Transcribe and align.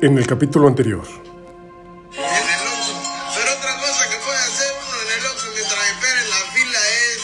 En 0.00 0.16
el 0.16 0.26
capítulo 0.28 0.68
anterior. 0.68 1.02
En 2.14 2.22
el 2.22 2.66
Oxxo. 2.70 2.94
Pero 3.34 3.50
otra 3.50 3.74
cosa 3.80 4.08
que 4.08 4.16
puede 4.18 4.38
hacer 4.38 4.72
uno 4.78 5.02
en 5.02 5.18
el 5.18 5.26
Oxxo 5.26 5.46
mientras 5.52 5.90
espera 5.90 6.22
en 6.22 6.30
la 6.30 6.36
fila 6.54 6.78
es 7.02 7.20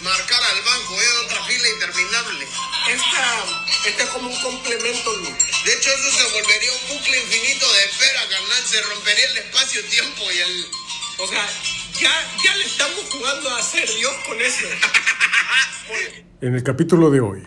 marcar 0.00 0.40
al 0.42 0.62
banco, 0.64 1.00
es 1.02 1.12
otra 1.26 1.44
fila 1.44 1.68
interminable. 1.68 2.48
Esta, 2.88 3.44
este 3.86 4.02
es 4.04 4.08
como 4.08 4.30
un 4.30 4.40
complemento, 4.40 5.16
Luis. 5.18 5.36
De 5.66 5.72
hecho, 5.74 5.90
eso 5.90 6.10
se 6.16 6.24
volvería 6.32 6.72
un 6.72 6.96
bucle 6.96 7.20
infinito 7.20 7.72
de 7.74 7.84
espera, 7.92 8.20
carnal. 8.30 8.64
Se 8.64 8.80
rompería 8.80 9.26
el 9.26 9.36
espacio-tiempo 9.36 10.22
y 10.32 10.38
el... 10.38 10.66
O 11.18 11.28
sea, 11.28 11.46
ya, 12.00 12.32
ya 12.42 12.56
le 12.56 12.64
estamos 12.64 13.04
jugando 13.12 13.54
a 13.54 13.60
ser 13.60 13.86
Dios 13.96 14.14
con 14.26 14.40
eso. 14.40 14.66
En 16.40 16.54
el 16.54 16.62
capítulo 16.62 17.10
de 17.10 17.20
hoy. 17.20 17.42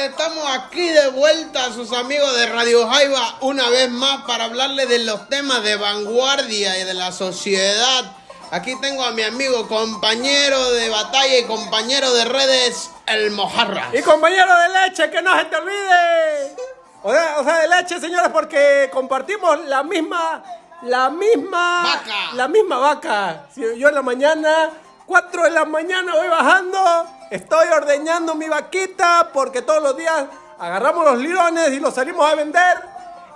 Estamos 0.00 0.42
aquí 0.50 0.88
de 0.88 1.10
vuelta 1.10 1.66
a 1.66 1.72
sus 1.74 1.92
amigos 1.92 2.34
de 2.34 2.46
Radio 2.46 2.88
Jaiba 2.88 3.36
una 3.42 3.68
vez 3.68 3.90
más 3.90 4.22
para 4.22 4.44
hablarles 4.44 4.88
de 4.88 5.00
los 5.00 5.28
temas 5.28 5.62
de 5.62 5.76
vanguardia 5.76 6.78
y 6.78 6.84
de 6.84 6.94
la 6.94 7.12
sociedad. 7.12 8.16
Aquí 8.50 8.80
tengo 8.80 9.04
a 9.04 9.10
mi 9.10 9.20
amigo, 9.22 9.68
compañero 9.68 10.70
de 10.70 10.88
batalla 10.88 11.38
y 11.40 11.44
compañero 11.44 12.14
de 12.14 12.24
redes, 12.24 12.90
el 13.04 13.30
Mojarra. 13.32 13.90
Y 13.92 14.00
compañero 14.00 14.50
de 14.60 14.68
leche, 14.70 15.10
que 15.10 15.20
no 15.20 15.38
se 15.38 15.44
te 15.44 15.56
olvide. 15.56 16.56
O 17.02 17.12
sea, 17.12 17.36
o 17.38 17.44
sea, 17.44 17.58
de 17.58 17.68
leche, 17.68 18.00
señores, 18.00 18.30
porque 18.32 18.88
compartimos 18.90 19.66
la 19.66 19.82
misma, 19.82 20.42
la 20.80 21.10
misma, 21.10 21.82
Vaca. 21.82 22.32
la 22.36 22.48
misma 22.48 22.78
vaca. 22.78 23.46
Yo 23.54 23.88
en 23.88 23.94
la 23.94 24.02
mañana, 24.02 24.70
4 25.04 25.44
de 25.44 25.50
la 25.50 25.66
mañana 25.66 26.14
voy 26.14 26.28
bajando, 26.28 27.06
estoy 27.30 27.68
ordeñando 27.68 28.34
mi 28.34 28.48
vaquita 28.48 29.30
porque 29.32 29.62
todos 29.62 29.82
los 29.82 29.96
días 29.96 30.26
agarramos 30.58 31.04
los 31.04 31.18
lirones 31.18 31.70
y 31.70 31.80
los 31.80 31.94
salimos 31.94 32.30
a 32.30 32.34
vender. 32.34 32.78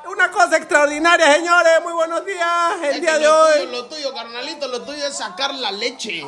Una 0.07 0.31
cosa 0.31 0.59
extraordinaria, 0.59 1.33
señores. 1.33 1.73
Muy 1.83 1.95
buenos 1.95 2.27
días. 2.27 2.73
El 2.83 2.97
Es 2.97 3.01
día 3.01 3.19
de 3.19 3.25
lo 3.25 3.43
hoy. 3.45 3.53
Tuyo, 3.61 3.71
lo 3.71 3.85
tuyo, 3.87 4.15
carnalito, 4.15 4.69
lo 4.69 4.83
tuyo 4.83 5.07
es 5.07 5.17
sacar 5.17 5.55
la 5.55 5.73
leche. 5.73 6.27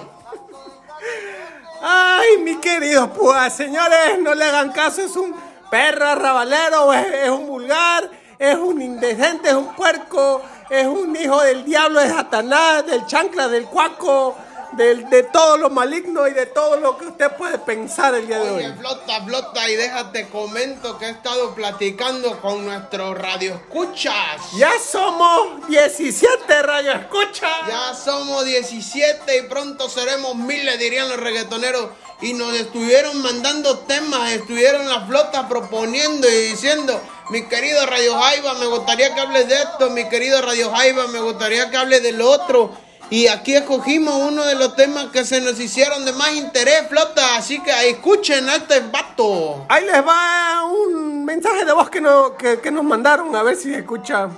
Ay, 1.82 2.38
mi 2.38 2.56
querido 2.56 3.12
pues, 3.12 3.52
señores, 3.52 4.18
no 4.20 4.34
le 4.34 4.44
hagan 4.44 4.72
caso, 4.72 5.02
es 5.02 5.14
un 5.14 5.36
perro 5.70 6.06
arrabalero, 6.06 6.92
es, 6.94 7.06
es 7.24 7.28
un 7.28 7.46
vulgar, 7.46 8.10
es 8.38 8.56
un 8.56 8.80
indecente, 8.80 9.50
es 9.50 9.54
un 9.54 9.74
puerco, 9.74 10.40
es 10.70 10.86
un 10.86 11.14
hijo 11.14 11.42
del 11.42 11.64
diablo, 11.64 12.00
de 12.00 12.08
Satanás, 12.08 12.86
del 12.86 13.04
chancla, 13.06 13.48
del 13.48 13.66
cuaco, 13.66 14.36
del, 14.72 15.08
de 15.10 15.22
todo 15.24 15.56
lo 15.56 15.70
maligno 15.70 16.26
y 16.26 16.32
de 16.32 16.46
todo 16.46 16.76
lo 16.76 16.96
que 16.98 17.06
usted 17.06 17.30
puede 17.36 17.58
pensar 17.58 18.14
el 18.14 18.26
día 18.26 18.38
de 18.38 18.50
Oye, 18.50 18.66
hoy. 18.66 18.74
flota, 18.78 19.24
flota, 19.24 19.70
y 19.70 19.76
déjate 19.76 20.28
comento 20.28 20.98
que 20.98 21.06
he 21.06 21.10
estado 21.10 21.54
platicando 21.54 22.40
con 22.40 22.64
nuestros 22.64 23.16
radioescuchas. 23.16 24.52
Ya 24.56 24.72
somos 24.78 25.66
17 25.68 26.62
rayos, 26.62 26.96
escucha. 26.96 27.48
Ya 27.68 27.94
somos 27.94 28.44
17 28.44 29.38
y 29.38 29.42
pronto 29.48 29.88
seremos 29.88 30.34
miles, 30.36 30.78
dirían 30.78 31.08
los 31.08 31.18
reggaetoneros. 31.18 31.88
Y 32.22 32.32
nos 32.32 32.54
estuvieron 32.54 33.20
mandando 33.20 33.80
temas, 33.80 34.32
estuvieron 34.32 34.88
la 34.88 35.06
flota 35.06 35.48
proponiendo 35.48 36.26
y 36.26 36.48
diciendo, 36.48 36.98
mi 37.28 37.46
querido 37.46 37.84
Radio 37.84 38.18
Jaiba, 38.18 38.54
me 38.54 38.66
gustaría 38.66 39.14
que 39.14 39.20
hables 39.20 39.48
de 39.48 39.56
esto, 39.56 39.90
mi 39.90 40.08
querido 40.08 40.40
Radio 40.40 40.70
Jaiba, 40.70 41.08
me 41.08 41.20
gustaría 41.20 41.70
que 41.70 41.76
hables 41.76 42.02
de 42.02 42.12
lo 42.12 42.30
otro. 42.30 42.85
Y 43.08 43.28
aquí 43.28 43.54
escogimos 43.54 44.14
uno 44.16 44.44
de 44.44 44.56
los 44.56 44.74
temas 44.74 45.06
que 45.06 45.24
se 45.24 45.40
nos 45.40 45.60
hicieron 45.60 46.04
de 46.04 46.12
más 46.12 46.32
interés, 46.32 46.88
flota. 46.88 47.36
Así 47.36 47.60
que 47.62 47.70
escuchen 47.90 48.48
a 48.48 48.56
este 48.56 48.80
vato. 48.80 49.64
Ahí 49.68 49.84
les 49.84 50.04
va 50.04 50.64
un 50.64 51.24
mensaje 51.24 51.64
de 51.64 51.72
voz 51.72 51.88
que, 51.88 52.00
no, 52.00 52.36
que, 52.36 52.60
que 52.60 52.70
nos 52.72 52.82
mandaron, 52.82 53.34
a 53.36 53.42
ver 53.44 53.54
si 53.56 53.72
se 53.72 53.78
escucha. 53.78 54.28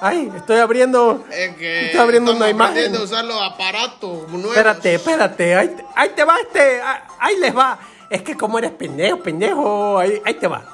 Ay, 0.00 0.32
estoy 0.34 0.58
abriendo. 0.58 1.24
Es 1.30 1.54
que 1.56 1.86
estoy 1.86 2.00
abriendo 2.00 2.32
una 2.34 2.48
imagen. 2.48 2.96
usar 2.96 3.24
los 3.24 3.40
aparatos 3.40 4.26
nuevos. 4.30 4.50
Espérate, 4.56 4.94
espérate, 4.94 5.54
ahí, 5.54 5.68
te- 5.68 5.84
ahí 5.94 6.08
te 6.08 6.24
va 6.24 6.36
este, 6.40 6.80
ah, 6.82 7.04
ahí 7.20 7.36
les 7.36 7.56
va. 7.56 7.78
Es 8.10 8.22
que 8.22 8.36
como 8.36 8.58
eres 8.58 8.72
pendejo, 8.72 9.18
pendejo, 9.22 9.98
ahí, 9.98 10.20
ahí 10.24 10.34
te 10.34 10.46
va. 10.48 10.64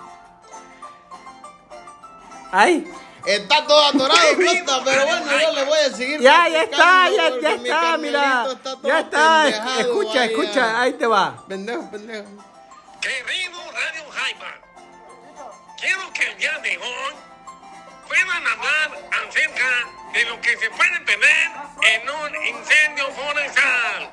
Ahí. 2.53 2.87
Está 3.29 3.67
todo 3.67 3.85
atorado, 3.89 4.29
flota, 4.37 4.81
pero 4.85 5.05
bueno, 5.07 5.39
yo 5.39 5.53
le 5.53 5.65
voy 5.65 5.79
a 5.81 5.91
seguir. 5.95 6.21
Ya, 6.21 6.49
ya 6.49 6.63
está, 6.63 7.11
ya, 7.11 7.41
ya 7.43 7.51
está, 7.57 7.99
mira. 7.99 8.47
está 8.51 8.77
Ya 8.83 9.01
está, 9.01 9.49
escucha, 9.81 10.21
vaya. 10.21 10.25
escucha, 10.25 10.81
ahí 10.81 10.93
te 10.95 11.07
va. 11.07 11.45
Pendejo, 11.47 11.91
pendejo. 11.91 12.25
Querido 13.03 13.59
Radio 13.71 14.11
Jaiba, 14.11 14.55
quiero 15.79 16.13
que 16.15 16.23
el 16.31 16.39
día 16.39 16.59
de 16.63 16.79
hoy 16.79 17.15
puedan 18.09 18.47
hablar 18.47 19.11
acerca 19.29 19.69
de 20.15 20.25
lo 20.25 20.41
que 20.41 20.57
se 20.57 20.71
puede 20.71 20.99
tener 21.01 21.51
en 21.83 22.09
un 22.09 22.47
incendio 22.47 23.09
forestal. 23.13 24.11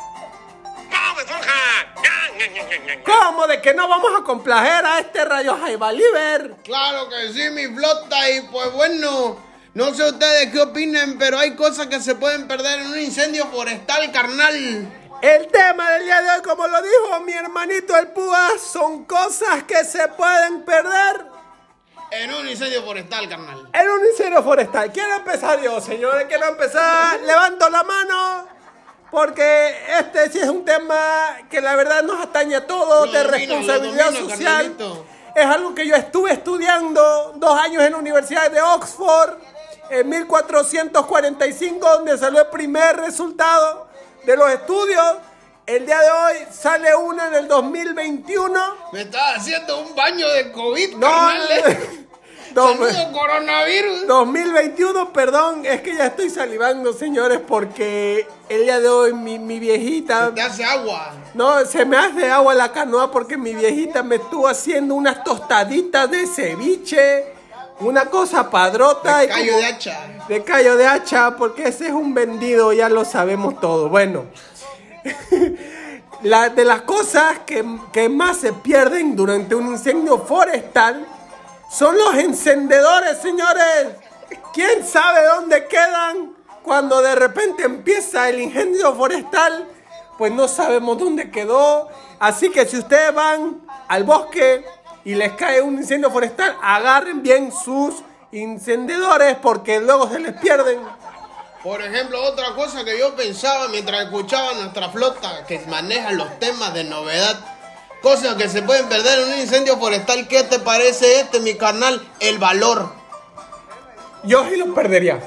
¡Vamos, 0.91 1.23
Forja! 1.23 1.93
¡Ya, 2.03 2.37
ya, 2.37 2.53
ya, 2.53 2.69
ya, 2.69 2.95
ya! 2.95 3.03
¿Cómo 3.03 3.47
de 3.47 3.61
que 3.61 3.73
no 3.73 3.87
vamos 3.87 4.11
a 4.19 4.23
complacer 4.23 4.85
a 4.85 4.99
este 4.99 5.23
rayo 5.25 5.57
Jaiba 5.57 5.91
Liber? 5.91 6.55
Claro 6.63 7.09
que 7.09 7.31
sí, 7.33 7.49
mi 7.51 7.67
flota, 7.75 8.29
y 8.29 8.41
pues 8.43 8.71
bueno, 8.73 9.37
no 9.73 9.93
sé 9.93 10.03
ustedes 10.09 10.51
qué 10.51 10.61
opinen, 10.61 11.17
pero 11.17 11.37
hay 11.39 11.55
cosas 11.55 11.87
que 11.87 11.99
se 11.99 12.15
pueden 12.15 12.47
perder 12.47 12.79
en 12.81 12.87
un 12.87 12.99
incendio 12.99 13.45
forestal, 13.47 14.11
carnal. 14.11 14.55
El 15.21 15.47
tema 15.47 15.89
del 15.91 16.03
día 16.03 16.21
de 16.21 16.29
hoy, 16.31 16.41
como 16.43 16.67
lo 16.67 16.81
dijo 16.81 17.19
mi 17.25 17.33
hermanito 17.33 17.97
el 17.97 18.09
Púa, 18.09 18.51
son 18.59 19.05
cosas 19.05 19.63
que 19.63 19.83
se 19.85 20.07
pueden 20.09 20.63
perder 20.63 21.25
En 22.11 22.33
un 22.33 22.47
incendio 22.47 22.83
forestal, 22.83 23.27
carnal. 23.27 23.69
en 23.73 23.89
un 23.89 24.05
incendio 24.05 24.43
forestal. 24.43 24.91
Quiero 24.91 25.15
empezar 25.15 25.61
yo, 25.61 25.81
señores, 25.81 26.25
quiero 26.27 26.47
empezar. 26.47 27.19
Levanto 27.21 27.69
la 27.69 27.83
mano. 27.83 28.47
Porque 29.15 29.73
este 29.97 30.29
sí 30.29 30.39
es 30.39 30.49
un 30.49 30.65
tema 30.65 31.37
que 31.49 31.61
la 31.61 31.77
verdad 31.77 32.03
nos 32.03 32.19
atañe 32.21 32.53
a 32.57 32.67
todos 32.67 33.07
Lo 33.07 33.13
de 33.13 33.23
domino, 33.23 33.31
responsabilidad 33.55 34.05
domino, 34.11 34.29
social. 34.29 34.55
carnalito. 34.75 35.05
Es 35.33 35.45
algo 35.45 35.73
que 35.73 35.87
yo 35.87 35.95
estuve 35.95 36.33
estudiando 36.33 37.31
dos 37.37 37.57
años 37.59 37.81
en 37.83 37.93
la 37.93 37.97
Universidad 37.97 38.51
de 38.51 38.61
Oxford 38.61 39.35
en 39.89 40.09
1445, 40.09 41.89
donde 41.89 42.17
salió 42.17 42.41
el 42.41 42.47
primer 42.47 42.97
resultado 42.97 43.87
de 44.25 44.35
los 44.35 44.49
estudios. 44.49 45.15
El 45.65 45.85
día 45.85 45.99
de 45.99 46.11
hoy 46.11 46.47
sale 46.51 46.93
uno 46.95 47.25
en 47.25 47.35
el 47.35 47.47
2021. 47.47 48.75
Me 48.91 49.01
estás 49.01 49.37
haciendo 49.37 49.79
un 49.79 49.95
baño 49.95 50.27
de 50.29 50.51
COVID, 50.51 50.95
No, 50.97 51.07
carnal. 51.07 52.04
no, 52.55 52.67
Saludo 52.69 53.11
coronavirus. 53.11 54.07
2021, 54.07 55.11
perdón, 55.13 55.65
es 55.65 55.81
que 55.81 55.95
ya 55.95 56.07
estoy 56.07 56.29
salivando, 56.29 56.93
señores, 56.93 57.39
porque 57.45 58.27
el 58.49 58.63
día 58.63 58.79
de 58.79 58.87
hoy 58.87 59.13
mi, 59.13 59.37
mi 59.39 59.59
viejita, 59.59 60.33
Te 60.33 60.41
hace 60.41 60.63
agua. 60.63 61.11
no, 61.33 61.63
se 61.65 61.85
me 61.85 61.97
hace 61.97 62.31
agua 62.31 62.55
la 62.55 62.71
canoa 62.71 63.11
porque 63.11 63.37
mi 63.37 63.53
viejita 63.53 64.01
me 64.03 64.15
estuvo 64.15 64.47
haciendo 64.47 64.95
unas 64.95 65.23
tostaditas 65.23 66.09
de 66.09 66.25
ceviche, 66.27 67.25
una 67.81 68.05
cosa 68.05 68.49
padrota 68.49 69.17
De 69.19 69.25
y 69.25 69.27
callo 69.27 69.51
como- 69.51 69.57
de 69.59 69.65
hacha. 69.65 69.99
de 70.29 70.43
callo 70.43 70.77
de 70.77 70.87
hacha, 70.87 71.35
porque 71.35 71.67
ese 71.67 71.87
es 71.87 71.93
un 71.93 72.13
vendido, 72.13 72.71
ya 72.71 72.87
lo 72.87 73.03
sabemos 73.03 73.59
todo. 73.59 73.89
Bueno, 73.89 74.25
la, 76.23 76.49
de 76.49 76.65
las 76.65 76.81
cosas 76.81 77.39
que, 77.45 77.63
que 77.91 78.09
más 78.09 78.37
se 78.37 78.53
pierden 78.53 79.15
durante 79.15 79.55
un 79.55 79.67
incendio 79.67 80.19
forestal 80.19 81.05
son 81.69 81.97
los 81.97 82.15
encendedores, 82.15 83.17
señores. 83.21 83.87
¿Quién 84.53 84.85
sabe 84.85 85.25
dónde 85.25 85.67
quedan 85.67 86.33
cuando 86.63 87.01
de 87.01 87.15
repente 87.15 87.63
empieza 87.63 88.29
el 88.29 88.41
incendio 88.41 88.95
forestal? 88.95 89.67
Pues 90.17 90.31
no 90.31 90.47
sabemos 90.47 90.97
dónde 90.97 91.29
quedó. 91.29 91.89
Así 92.19 92.49
que 92.49 92.65
si 92.65 92.77
ustedes 92.77 93.13
van 93.13 93.61
al 93.87 94.03
bosque 94.03 94.65
y 95.03 95.15
les 95.15 95.33
cae 95.33 95.61
un 95.61 95.75
incendio 95.75 96.09
forestal, 96.09 96.55
agarren 96.61 97.21
bien 97.21 97.51
sus 97.51 97.95
encendedores 98.31 99.37
porque 99.41 99.79
luego 99.79 100.09
se 100.09 100.19
les 100.19 100.33
pierden. 100.33 100.79
Por 101.61 101.81
ejemplo, 101.81 102.21
otra 102.21 102.53
cosa 102.53 102.85
que 102.85 102.97
yo 102.97 103.15
pensaba 103.15 103.67
mientras 103.69 104.03
escuchaba 104.03 104.53
nuestra 104.53 104.89
flota 104.89 105.45
que 105.47 105.59
maneja 105.67 106.11
los 106.11 106.37
temas 106.37 106.73
de 106.75 106.83
novedad, 106.83 107.54
cosas 108.05 108.35
que 108.35 108.47
se 108.47 108.61
pueden 108.61 108.87
perder 108.87 109.17
en 109.19 109.33
un 109.33 109.39
incendio 109.39 109.77
forestal, 109.77 110.27
¿qué 110.27 110.43
te 110.43 110.59
parece 110.59 111.21
este, 111.21 111.39
mi 111.39 111.55
carnal? 111.55 111.99
El 112.19 112.37
valor. 112.37 112.91
Yo 114.23 114.47
sí 114.47 114.57
lo 114.57 114.75
perdería. 114.75 115.19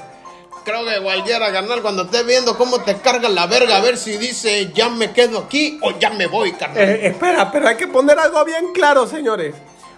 Creo 0.63 0.85
que 0.85 1.01
cualquiera, 1.03 1.51
carnal, 1.51 1.81
cuando 1.81 2.03
estés 2.03 2.25
viendo 2.25 2.57
cómo 2.57 2.79
te 2.79 2.95
cargan 2.95 3.35
la 3.35 3.47
verga, 3.47 3.75
a 3.75 3.81
ver 3.81 3.97
si 3.97 4.17
dice 4.17 4.71
ya 4.73 4.87
me 4.87 5.11
quedo 5.11 5.39
aquí 5.39 5.77
o 5.81 5.99
ya 5.99 6.11
me 6.11 6.27
voy, 6.27 6.53
carnal. 6.53 6.81
Eh, 6.81 7.07
espera, 7.07 7.51
pero 7.51 7.67
hay 7.67 7.75
que 7.75 7.87
poner 7.87 8.17
algo 8.17 8.45
bien 8.45 8.71
claro, 8.73 9.05
señores. 9.05 9.55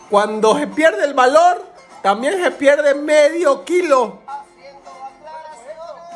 Cuando 0.09 0.57
se 0.57 0.65
pierde 0.65 1.05
el 1.05 1.13
valor, 1.13 1.63
también 2.01 2.43
se 2.43 2.49
pierde 2.49 2.95
medio 2.95 3.63
kilo. 3.63 4.21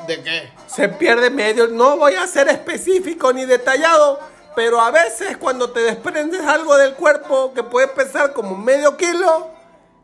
¿De 0.08 0.20
qué? 0.24 0.50
Se 0.66 0.90
pierde 0.90 1.30
medio, 1.30 1.68
no 1.68 1.98
voy 1.98 2.16
a 2.16 2.26
ser 2.26 2.50
específico 2.50 3.32
ni 3.34 3.46
detallado, 3.46 4.20
pero 4.56 4.80
a 4.82 4.92
veces 4.92 5.38
cuando 5.38 5.70
te 5.72 5.82
desprendes 5.82 6.42
algo 6.46 6.76
del 6.78 6.94
cuerpo 6.96 7.54
que 7.54 7.64
puede 7.64 7.88
pesar 7.88 8.34
como 8.34 8.56
medio 8.58 8.96
kilo, 8.98 9.50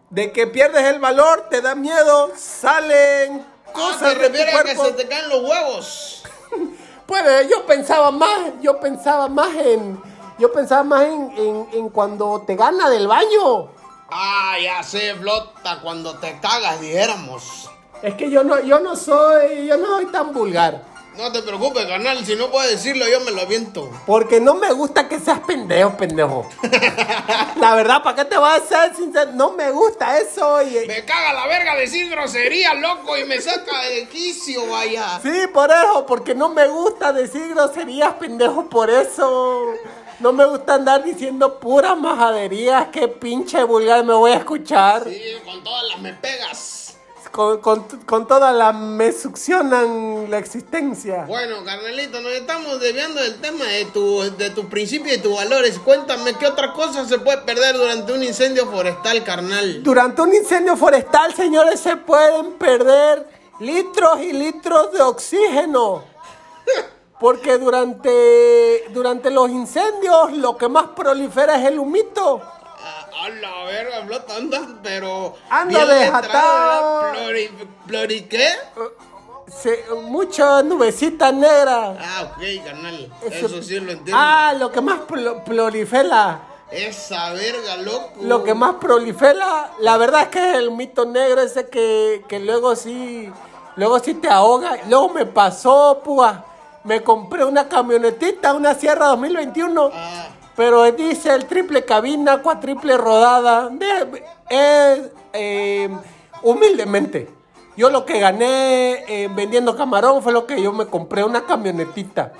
de 0.09 0.31
que 0.31 0.45
pierdes 0.47 0.83
el 0.85 0.99
valor, 0.99 1.47
te 1.49 1.61
da 1.61 1.73
miedo, 1.75 2.31
salen 2.35 3.45
Ah, 3.67 3.71
cosas 3.73 4.01
de 4.09 4.15
tu 4.15 4.21
refieres 4.21 4.53
a 4.55 4.63
que 4.63 4.75
cuerpo. 4.75 4.85
se 4.85 5.03
te 5.03 5.07
caen 5.07 5.29
los 5.29 5.43
huevos. 5.43 6.23
Pues 7.07 7.49
yo 7.49 7.65
pensaba 7.65 8.09
más, 8.11 8.51
yo 8.61 8.79
pensaba 8.79 9.27
más 9.27 9.53
en, 9.57 10.01
yo 10.37 10.49
pensaba 10.53 10.83
más 10.83 11.03
en, 11.03 11.31
en- 11.37 11.69
en 11.73 11.89
cuando 11.89 12.43
te 12.47 12.55
gana 12.55 12.89
del 12.89 13.05
baño. 13.05 13.67
Ah, 14.09 14.55
ya 14.61 14.81
sé, 14.81 15.13
flota, 15.15 15.79
cuando 15.81 16.17
te 16.19 16.39
cagas, 16.39 16.79
dijéramos. 16.79 17.69
Es 18.01 18.13
que 18.15 18.29
yo 18.29 18.45
no, 18.45 18.61
yo 18.61 18.79
no 18.79 18.95
soy, 18.95 19.67
yo 19.67 19.75
no 19.75 19.87
soy 19.87 20.05
tan 20.05 20.31
vulgar. 20.31 20.83
No 21.17 21.29
te 21.29 21.41
preocupes, 21.41 21.85
carnal, 21.85 22.25
si 22.25 22.35
no 22.35 22.49
puedes 22.49 22.71
decirlo, 22.71 23.05
yo 23.07 23.19
me 23.19 23.31
lo 23.31 23.41
aviento. 23.41 23.91
Porque 24.05 24.39
no 24.39 24.55
me 24.55 24.71
gusta 24.71 25.09
que 25.09 25.19
seas 25.19 25.41
pendejo, 25.41 25.97
pendejo. 25.97 26.49
La 27.57 27.75
verdad, 27.75 28.01
¿para 28.01 28.15
qué 28.15 28.25
te 28.25 28.37
vas 28.37 28.61
a 28.61 28.65
ser 28.65 28.95
sincero? 28.95 29.31
No 29.33 29.51
me 29.51 29.71
gusta 29.71 30.17
eso. 30.19 30.61
Y, 30.61 30.87
Me 30.87 31.03
caga 31.03 31.33
la 31.33 31.47
verga 31.47 31.75
decir 31.75 32.09
grosería, 32.09 32.73
loco, 32.75 33.17
y 33.17 33.25
me 33.25 33.41
saca 33.41 33.81
de 33.89 34.07
quicio, 34.07 34.65
vaya. 34.67 35.19
sí, 35.21 35.47
por 35.53 35.69
eso, 35.69 36.05
porque 36.05 36.33
no 36.33 36.47
me 36.49 36.67
gusta 36.69 37.11
decir 37.11 37.49
groserías, 37.53 38.13
pendejo, 38.13 38.69
por 38.69 38.89
eso. 38.89 39.65
No 40.21 40.31
me 40.31 40.45
gusta 40.45 40.75
andar 40.75 41.03
diciendo 41.03 41.59
puras 41.59 41.97
majaderías. 41.97 42.87
Qué 42.91 43.07
pinche 43.07 43.63
vulgar 43.63 44.05
me 44.05 44.13
voy 44.13 44.31
a 44.31 44.37
escuchar. 44.37 45.03
Sí, 45.03 45.19
con 45.43 45.63
todas 45.63 45.83
las 45.89 45.99
me 45.99 46.13
pegas. 46.13 46.80
Con, 47.31 47.59
con, 47.59 47.83
con 48.05 48.27
todas 48.27 48.53
las 48.53 48.75
me 48.75 49.13
succionan 49.13 50.29
la 50.29 50.37
existencia. 50.37 51.23
Bueno, 51.25 51.63
carnalito, 51.63 52.19
nos 52.19 52.33
estamos 52.33 52.79
desviando 52.81 53.21
del 53.21 53.39
tema 53.39 53.63
de 53.63 53.85
tu, 53.85 54.19
de 54.37 54.49
tus 54.49 54.65
principios 54.65 55.15
y 55.15 55.21
tus 55.21 55.33
valores. 55.33 55.79
Cuéntame, 55.79 56.33
¿qué 56.33 56.47
otra 56.47 56.73
cosa 56.73 57.05
se 57.05 57.19
puede 57.19 57.37
perder 57.39 57.77
durante 57.77 58.11
un 58.11 58.21
incendio 58.21 58.69
forestal, 58.69 59.23
carnal? 59.23 59.81
Durante 59.81 60.21
un 60.21 60.35
incendio 60.35 60.75
forestal, 60.75 61.33
señores, 61.33 61.79
se 61.79 61.95
pueden 61.95 62.53
perder 62.53 63.25
litros 63.59 64.19
y 64.19 64.33
litros 64.33 64.91
de 64.91 65.01
oxígeno. 65.01 66.03
Porque 67.19 67.57
durante, 67.57 68.85
durante 68.89 69.29
los 69.29 69.49
incendios 69.51 70.33
lo 70.33 70.57
que 70.57 70.67
más 70.67 70.87
prolifera 70.95 71.57
es 71.61 71.67
el 71.67 71.79
humito. 71.79 72.41
A, 73.19 73.29
la 73.29 73.63
verga, 73.65 74.05
flota, 74.05 74.35
andas, 74.35 74.61
pero... 74.83 75.35
Bien 75.67 75.87
desatado. 75.87 77.11
Plori, 77.13 77.49
¿Plori 77.87 78.21
qué? 78.23 78.47
Se, 79.47 79.83
muchas 80.03 80.63
nubecitas 80.63 81.33
negras. 81.33 81.97
Ah, 81.99 82.23
ok, 82.31 82.63
carnal. 82.65 83.11
Eso- 83.25 83.45
Eso 83.47 83.61
sí 83.63 83.79
lo 83.79 83.91
entiendo. 83.91 84.13
Ah, 84.15 84.53
lo 84.57 84.71
que 84.71 84.79
más 84.81 84.99
plo- 85.01 85.43
prolifera. 85.43 86.39
Esa 86.71 87.33
verga, 87.33 87.75
loco. 87.77 88.11
Lo 88.21 88.43
que 88.45 88.53
más 88.53 88.75
prolifera, 88.75 89.71
la 89.79 89.97
verdad 89.97 90.21
es 90.21 90.27
que 90.29 90.51
es 90.51 90.55
el 90.55 90.69
humito 90.69 91.03
negro 91.05 91.41
ese 91.41 91.67
que, 91.67 92.23
que 92.29 92.39
luego 92.39 92.77
sí, 92.77 93.29
luego 93.75 93.99
sí 93.99 94.13
te 94.13 94.29
ahoga. 94.29 94.77
Luego 94.87 95.09
me 95.09 95.25
pasó, 95.25 95.99
púa. 96.01 96.45
Me 96.85 97.03
compré 97.03 97.43
una 97.43 97.67
camionetita, 97.67 98.53
una 98.53 98.73
Sierra 98.73 99.07
2021. 99.07 99.91
Ah, 99.93 100.27
Pero 100.55 100.89
dice 100.91 101.33
el 101.33 101.45
triple 101.45 101.85
cabina, 101.85 102.41
cuatriple 102.41 102.97
rodada. 102.97 103.69
De- 103.69 104.23
eh, 105.33 105.89
humildemente. 106.43 107.29
Yo 107.77 107.89
lo 107.89 108.05
que 108.05 108.19
gané 108.19 109.05
eh, 109.07 109.29
vendiendo 109.33 109.77
camarón 109.77 110.21
fue 110.21 110.33
lo 110.33 110.45
que 110.45 110.61
yo 110.61 110.73
me 110.73 110.85
compré, 110.87 111.23
una 111.23 111.45
camionetita. 111.45 112.33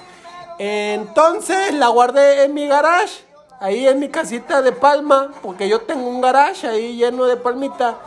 Entonces 0.60 1.74
la 1.74 1.88
guardé 1.88 2.44
en 2.44 2.54
mi 2.54 2.68
garage, 2.68 3.24
ahí 3.60 3.88
en 3.88 4.00
mi 4.00 4.10
casita 4.10 4.62
de 4.62 4.74
palma, 4.74 5.31
porque 5.42 5.68
yo 5.69 5.81
tengo 5.81 6.08
un 6.08 6.22
garage 6.22 6.68
ahí 6.68 6.98
lleno 6.98 7.25
de 7.25 7.38
palmita. 7.38 7.98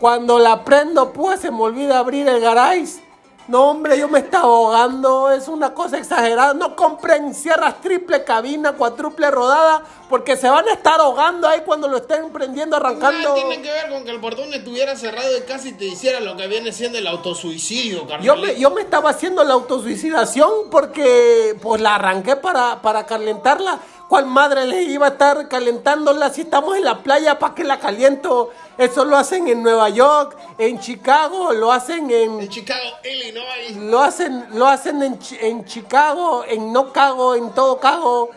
Cuando 0.00 0.38
la 0.40 0.64
prendo, 0.64 1.12
pues 1.12 1.40
se 1.40 1.50
me 1.52 1.62
olvida 1.62 1.98
abrir 2.00 2.28
el 2.28 2.40
garage. 2.40 3.00
No, 3.48 3.70
hombre, 3.70 3.98
yo 3.98 4.08
me 4.08 4.20
estaba 4.20 4.44
ahogando, 4.44 5.30
es 5.30 5.48
una 5.48 5.74
cosa 5.74 5.98
exagerada. 5.98 6.54
No 6.54 6.76
compren 6.76 7.34
sierras 7.34 7.80
triple 7.80 8.22
cabina, 8.24 8.72
cuádruple 8.72 9.30
rodada, 9.30 9.82
porque 10.08 10.36
se 10.36 10.48
van 10.48 10.68
a 10.68 10.72
estar 10.72 11.00
ahogando 11.00 11.48
ahí 11.48 11.62
cuando 11.64 11.88
lo 11.88 11.96
estén 11.96 12.30
prendiendo, 12.30 12.76
arrancando. 12.76 13.30
Nada 13.30 13.34
tiene 13.34 13.60
que 13.60 13.70
ver 13.70 13.90
con 13.90 14.04
que 14.04 14.10
el 14.10 14.20
portón 14.20 14.52
estuviera 14.54 14.94
cerrado 14.96 15.36
y 15.36 15.40
casi 15.42 15.72
te 15.72 15.86
hiciera 15.86 16.20
lo 16.20 16.36
que 16.36 16.46
viene 16.46 16.72
siendo 16.72 16.98
el 16.98 17.06
autosuicidio, 17.06 18.06
carnal. 18.06 18.22
Yo 18.24 18.36
me, 18.36 18.58
yo 18.58 18.70
me 18.70 18.82
estaba 18.82 19.10
haciendo 19.10 19.42
la 19.42 19.54
autosuicidación 19.54 20.70
porque 20.70 21.56
pues 21.60 21.80
la 21.80 21.96
arranqué 21.96 22.36
para, 22.36 22.80
para 22.80 23.06
calentarla. 23.06 23.80
¿Cuál 24.08 24.26
madre 24.26 24.66
le 24.66 24.82
iba 24.82 25.06
a 25.06 25.10
estar 25.10 25.48
calentándola 25.48 26.30
si 26.30 26.42
estamos 26.42 26.76
en 26.76 26.84
la 26.84 27.02
playa? 27.02 27.38
¿Para 27.38 27.54
qué 27.54 27.64
la 27.64 27.78
caliento? 27.78 28.50
Eso 28.76 29.04
lo 29.04 29.16
hacen 29.16 29.48
en 29.48 29.62
Nueva 29.62 29.88
York, 29.88 30.36
en 30.58 30.80
Chicago, 30.80 31.52
lo 31.52 31.72
hacen 31.72 32.10
En 32.10 32.40
en... 32.40 32.48
Chicago, 32.48 32.80
Illinois. 33.04 33.76
Lo 33.76 34.00
hacen, 34.00 34.46
lo 34.52 34.66
hacen 34.66 35.02
en, 35.02 35.18
en 35.40 35.64
Chicago, 35.64 36.44
en 36.46 36.72
No 36.72 36.92
Cago, 36.92 37.34
en 37.34 37.50
Todo 37.52 37.78
Cago. 37.80 38.30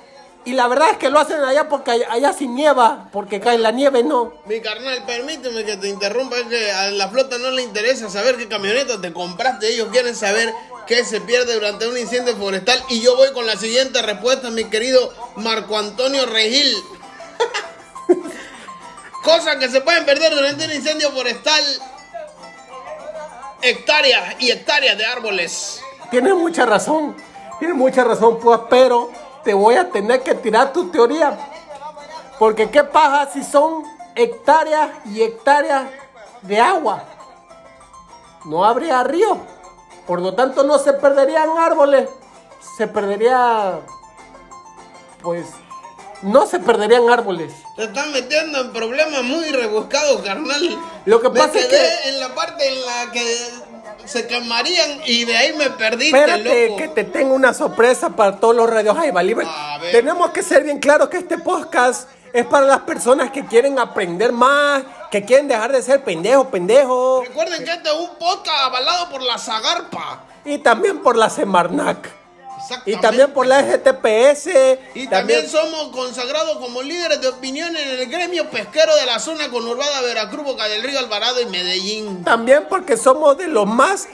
Y 0.45 0.53
la 0.53 0.67
verdad 0.67 0.89
es 0.91 0.97
que 0.97 1.09
lo 1.09 1.19
hacen 1.19 1.43
allá 1.43 1.67
porque 1.67 1.89
allá, 1.91 2.07
allá 2.11 2.31
sí 2.31 2.47
nieva, 2.47 3.09
porque 3.11 3.39
cae 3.39 3.57
la 3.57 3.71
nieve, 3.71 4.03
no. 4.03 4.33
Mi 4.45 4.61
carnal, 4.61 5.03
permíteme 5.03 5.65
que 5.65 5.75
te 5.75 5.89
interrumpa, 5.89 6.37
es 6.37 6.45
que 6.45 6.71
a 6.71 6.91
la 6.91 7.09
flota 7.09 7.39
no 7.39 7.49
le 7.49 7.63
interesa 7.63 8.09
saber 8.11 8.37
qué 8.37 8.47
camioneta 8.47 9.01
te 9.01 9.11
compraste, 9.11 9.73
ellos 9.73 9.87
quieren 9.91 10.15
saber 10.15 10.53
qué 10.85 11.03
se 11.03 11.21
pierde 11.21 11.53
durante 11.53 11.87
un 11.87 11.97
incendio 11.97 12.35
forestal 12.35 12.83
y 12.89 13.01
yo 13.01 13.15
voy 13.15 13.31
con 13.33 13.45
la 13.45 13.55
siguiente 13.55 14.01
respuesta, 14.01 14.49
mi 14.49 14.65
querido 14.65 15.13
Marco 15.35 15.77
Antonio 15.77 16.25
Regil. 16.25 16.75
Cosas 19.23 19.55
que 19.57 19.69
se 19.69 19.81
pueden 19.81 20.05
perder 20.05 20.33
durante 20.35 20.65
un 20.65 20.71
incendio 20.71 21.11
forestal. 21.11 21.63
Hectáreas 23.61 24.35
y 24.39 24.51
hectáreas 24.51 24.97
de 24.97 25.05
árboles. 25.05 25.81
Tienes 26.11 26.35
mucha 26.35 26.65
razón, 26.65 27.15
tienes 27.57 27.75
mucha 27.75 28.03
razón, 28.03 28.39
pues, 28.39 28.59
pero 28.69 29.11
te 29.43 29.53
voy 29.53 29.75
a 29.75 29.89
tener 29.89 30.21
que 30.21 30.35
tirar 30.35 30.71
tu 30.71 30.91
teoría. 30.91 31.37
Porque 32.37 32.69
qué 32.69 32.83
pasa 32.83 33.31
si 33.31 33.43
son 33.43 33.83
hectáreas 34.13 34.89
y 35.05 35.23
hectáreas 35.23 35.85
de 36.43 36.59
agua. 36.59 37.03
No 38.43 38.63
habría 38.63 39.03
río. 39.03 39.54
Por 40.07 40.21
lo 40.21 40.33
tanto, 40.35 40.63
no 40.63 40.77
se 40.79 40.93
perderían 40.93 41.49
árboles. 41.57 42.09
Se 42.77 42.87
perdería. 42.87 43.79
Pues. 45.21 45.47
No 46.21 46.45
se 46.47 46.59
perderían 46.59 47.09
árboles. 47.09 47.53
Te 47.75 47.83
están 47.85 48.11
metiendo 48.11 48.61
en 48.61 48.71
problemas 48.73 49.23
muy 49.23 49.45
rebuscados, 49.51 50.21
carnal. 50.21 50.79
Lo 51.05 51.21
que 51.21 51.29
Me 51.29 51.39
pasa 51.39 51.59
es 51.59 51.65
quedé 51.65 51.77
que- 52.03 52.09
en 52.09 52.19
la 52.19 52.33
parte 52.33 52.67
en 52.67 52.85
la 52.85 53.11
que 53.11 53.49
se 54.05 54.25
quemarían 54.27 55.01
y 55.05 55.25
de 55.25 55.35
ahí 55.35 55.53
me 55.53 55.69
perdiste, 55.71 56.17
Espérate, 56.17 56.65
loco. 56.69 56.77
que 56.77 56.87
te 56.89 57.03
tengo 57.03 57.33
una 57.33 57.53
sorpresa 57.53 58.11
para 58.11 58.39
todos 58.39 58.55
los 58.55 58.69
radios 58.69 58.95
Jaiba 58.95 59.21
Libre. 59.23 59.47
Tenemos 59.91 60.29
que 60.31 60.41
ser 60.41 60.63
bien 60.63 60.79
claros 60.79 61.09
que 61.09 61.17
este 61.17 61.37
podcast 61.37 62.07
es 62.35 62.45
para 62.45 62.65
las 62.65 62.81
personas 62.81 63.31
que 63.31 63.45
quieren 63.45 63.79
aprender 63.79 64.33
más, 64.33 64.83
que 65.09 65.23
quieren 65.23 65.47
dejar 65.47 65.71
de 65.71 65.81
ser 65.81 66.03
pendejo, 66.03 66.49
pendejo. 66.49 67.23
Recuerden 67.25 67.63
que 67.63 67.71
este 67.71 67.87
es 67.87 67.95
un 67.95 68.09
podcast 68.19 68.59
avalado 68.59 69.09
por 69.09 69.21
la 69.21 69.37
Zagarpa. 69.37 70.25
Y 70.43 70.57
también 70.57 71.01
por 71.01 71.15
la 71.15 71.29
Semarnac. 71.29 72.09
Y 72.85 72.97
también 72.97 73.31
por 73.31 73.47
la 73.47 73.61
STPS. 73.61 74.49
Y 74.95 75.07
también 75.07 75.47
somos 75.47 75.93
consagrados 75.93 76.57
como 76.57 76.81
líderes 76.81 77.21
de 77.21 77.29
opinión 77.29 77.73
en 77.73 77.89
el 78.01 78.05
gremio 78.07 78.49
pesquero 78.49 78.93
de 78.97 79.05
la 79.05 79.19
zona 79.19 79.49
conurbada 79.49 80.01
Veracruz, 80.01 80.43
Boca 80.43 80.65
del 80.67 80.83
Río, 80.83 80.99
Alvarado 80.99 81.39
y 81.39 81.45
Medellín. 81.45 82.25
También 82.25 82.65
porque 82.67 82.97
somos 82.97 83.37
de 83.37 83.47
los 83.47 83.65
más, 83.65 84.09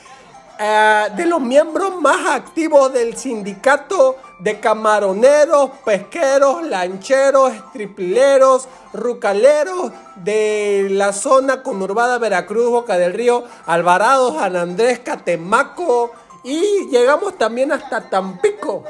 eh, 0.60 1.08
de 1.16 1.26
los 1.26 1.42
miembros 1.42 2.00
más 2.00 2.36
activos 2.36 2.94
del 2.94 3.18
sindicato 3.18 4.16
de 4.42 4.60
camaroneros, 4.60 5.70
pesqueros, 5.86 6.64
lancheros, 6.68 7.54
triplileros, 7.74 8.68
rucaleros 8.92 9.92
de 10.16 10.88
la 10.90 11.14
zona 11.14 11.62
conurbada 11.62 12.18
Veracruz, 12.18 12.70
Boca 12.72 12.98
del 12.98 13.14
Río, 13.14 13.44
Alvarado, 13.68 14.40
San 14.40 14.56
Andrés, 14.56 15.00
Catemaco 15.00 16.12
y 16.44 16.88
llegamos 16.90 17.38
también 17.38 17.72
hasta 17.72 18.10
Tampico, 18.10 18.84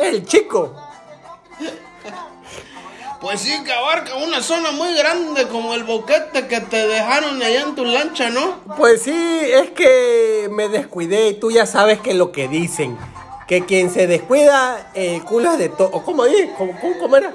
el 0.00 0.26
chico. 0.26 0.74
Pues 3.20 3.40
sí, 3.40 3.52
que 3.64 3.72
abarca 3.72 4.16
una 4.16 4.42
zona 4.42 4.72
muy 4.72 4.94
grande 4.94 5.46
como 5.48 5.74
el 5.74 5.84
boquete 5.84 6.48
que 6.48 6.60
te 6.60 6.86
dejaron 6.86 7.40
allá 7.40 7.62
en 7.62 7.74
tu 7.76 7.84
lancha, 7.84 8.30
¿no? 8.30 8.60
Pues 8.76 9.02
sí, 9.02 9.12
es 9.14 9.70
que 9.70 10.48
me 10.50 10.68
descuidé 10.68 11.28
y 11.28 11.34
tú 11.34 11.50
ya 11.50 11.66
sabes 11.66 12.00
que 12.00 12.14
lo 12.14 12.30
que 12.30 12.46
dicen, 12.48 12.98
que 13.46 13.64
quien 13.64 13.90
se 13.92 14.06
descuida, 14.06 14.90
el 14.94 15.22
culo 15.24 15.52
es 15.52 15.58
de 15.58 15.68
todo. 15.68 15.90
¿Cómo 16.04 16.24
dije? 16.24 16.52
¿Cómo, 16.58 16.78
cómo, 16.80 16.98
cómo 16.98 17.16
era? 17.16 17.32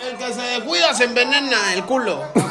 El 0.00 0.16
que 0.16 0.32
se 0.32 0.40
descuida 0.42 0.94
se 0.94 1.04
envenena 1.04 1.74
el 1.74 1.84
culo. 1.84 2.22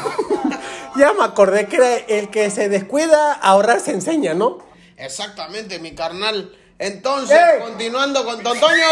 Ya 0.94 1.14
me 1.14 1.24
acordé 1.24 1.68
que 1.68 1.76
era 1.76 1.94
el 1.96 2.28
que 2.28 2.50
se 2.50 2.68
descuida, 2.68 3.32
ahorrar 3.32 3.80
se 3.80 3.92
enseña, 3.92 4.34
¿no? 4.34 4.58
Exactamente, 4.98 5.78
mi 5.78 5.94
carnal. 5.94 6.54
Entonces, 6.78 7.38
¡Ey! 7.38 7.60
continuando 7.62 8.22
con 8.26 8.42
Totoño. 8.42 8.84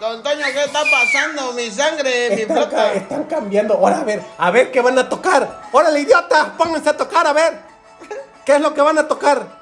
Don 0.00 0.22
Toño, 0.22 0.44
¿qué 0.44 0.62
está 0.64 0.82
pasando? 0.88 1.52
Mi 1.54 1.68
sangre, 1.72 2.36
mi 2.36 2.42
Están, 2.42 2.70
ca- 2.70 2.92
están 2.94 3.24
cambiando. 3.24 3.74
Ahora 3.74 3.98
a 3.98 4.04
ver, 4.04 4.22
a 4.38 4.50
ver 4.52 4.70
qué 4.70 4.80
van 4.80 4.96
a 5.00 5.08
tocar. 5.08 5.62
Órale, 5.72 5.98
idiotas, 5.98 6.50
pónganse 6.56 6.90
a 6.90 6.96
tocar, 6.96 7.26
a 7.26 7.32
ver. 7.32 7.58
¿Qué 8.46 8.52
es 8.54 8.60
lo 8.60 8.72
que 8.72 8.80
van 8.82 8.98
a 8.98 9.08
tocar? 9.08 9.59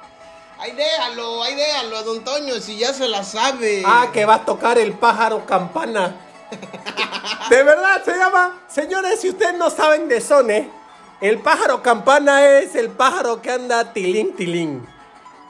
Ahí 0.61 0.73
déjalo, 0.73 1.43
ahí 1.43 1.55
déjalo, 1.55 2.03
don 2.03 2.25
Toño, 2.25 2.55
si 2.61 2.79
ya 2.79 2.93
se 2.93 3.09
la 3.09 3.23
sabe. 3.23 3.83
Ah, 3.87 4.09
que 4.13 4.25
va 4.25 4.35
a 4.37 4.45
tocar 4.45 4.77
el 4.79 4.93
pájaro 4.95 5.47
campana. 5.47 6.17
De 7.51 7.63
verdad 7.63 8.03
se 8.05 8.17
llama. 8.17 8.61
Señores, 8.69 9.21
si 9.21 9.29
ustedes 9.31 9.55
no 9.57 9.71
saben 9.71 10.09
de 10.09 10.21
Sone, 10.21 10.71
el 11.21 11.39
pájaro 11.41 11.83
campana 11.83 12.45
es 12.59 12.75
el 12.75 12.91
pájaro 12.91 13.41
que 13.41 13.51
anda 13.53 13.93
tilín 13.93 14.35
tilín. 14.35 14.87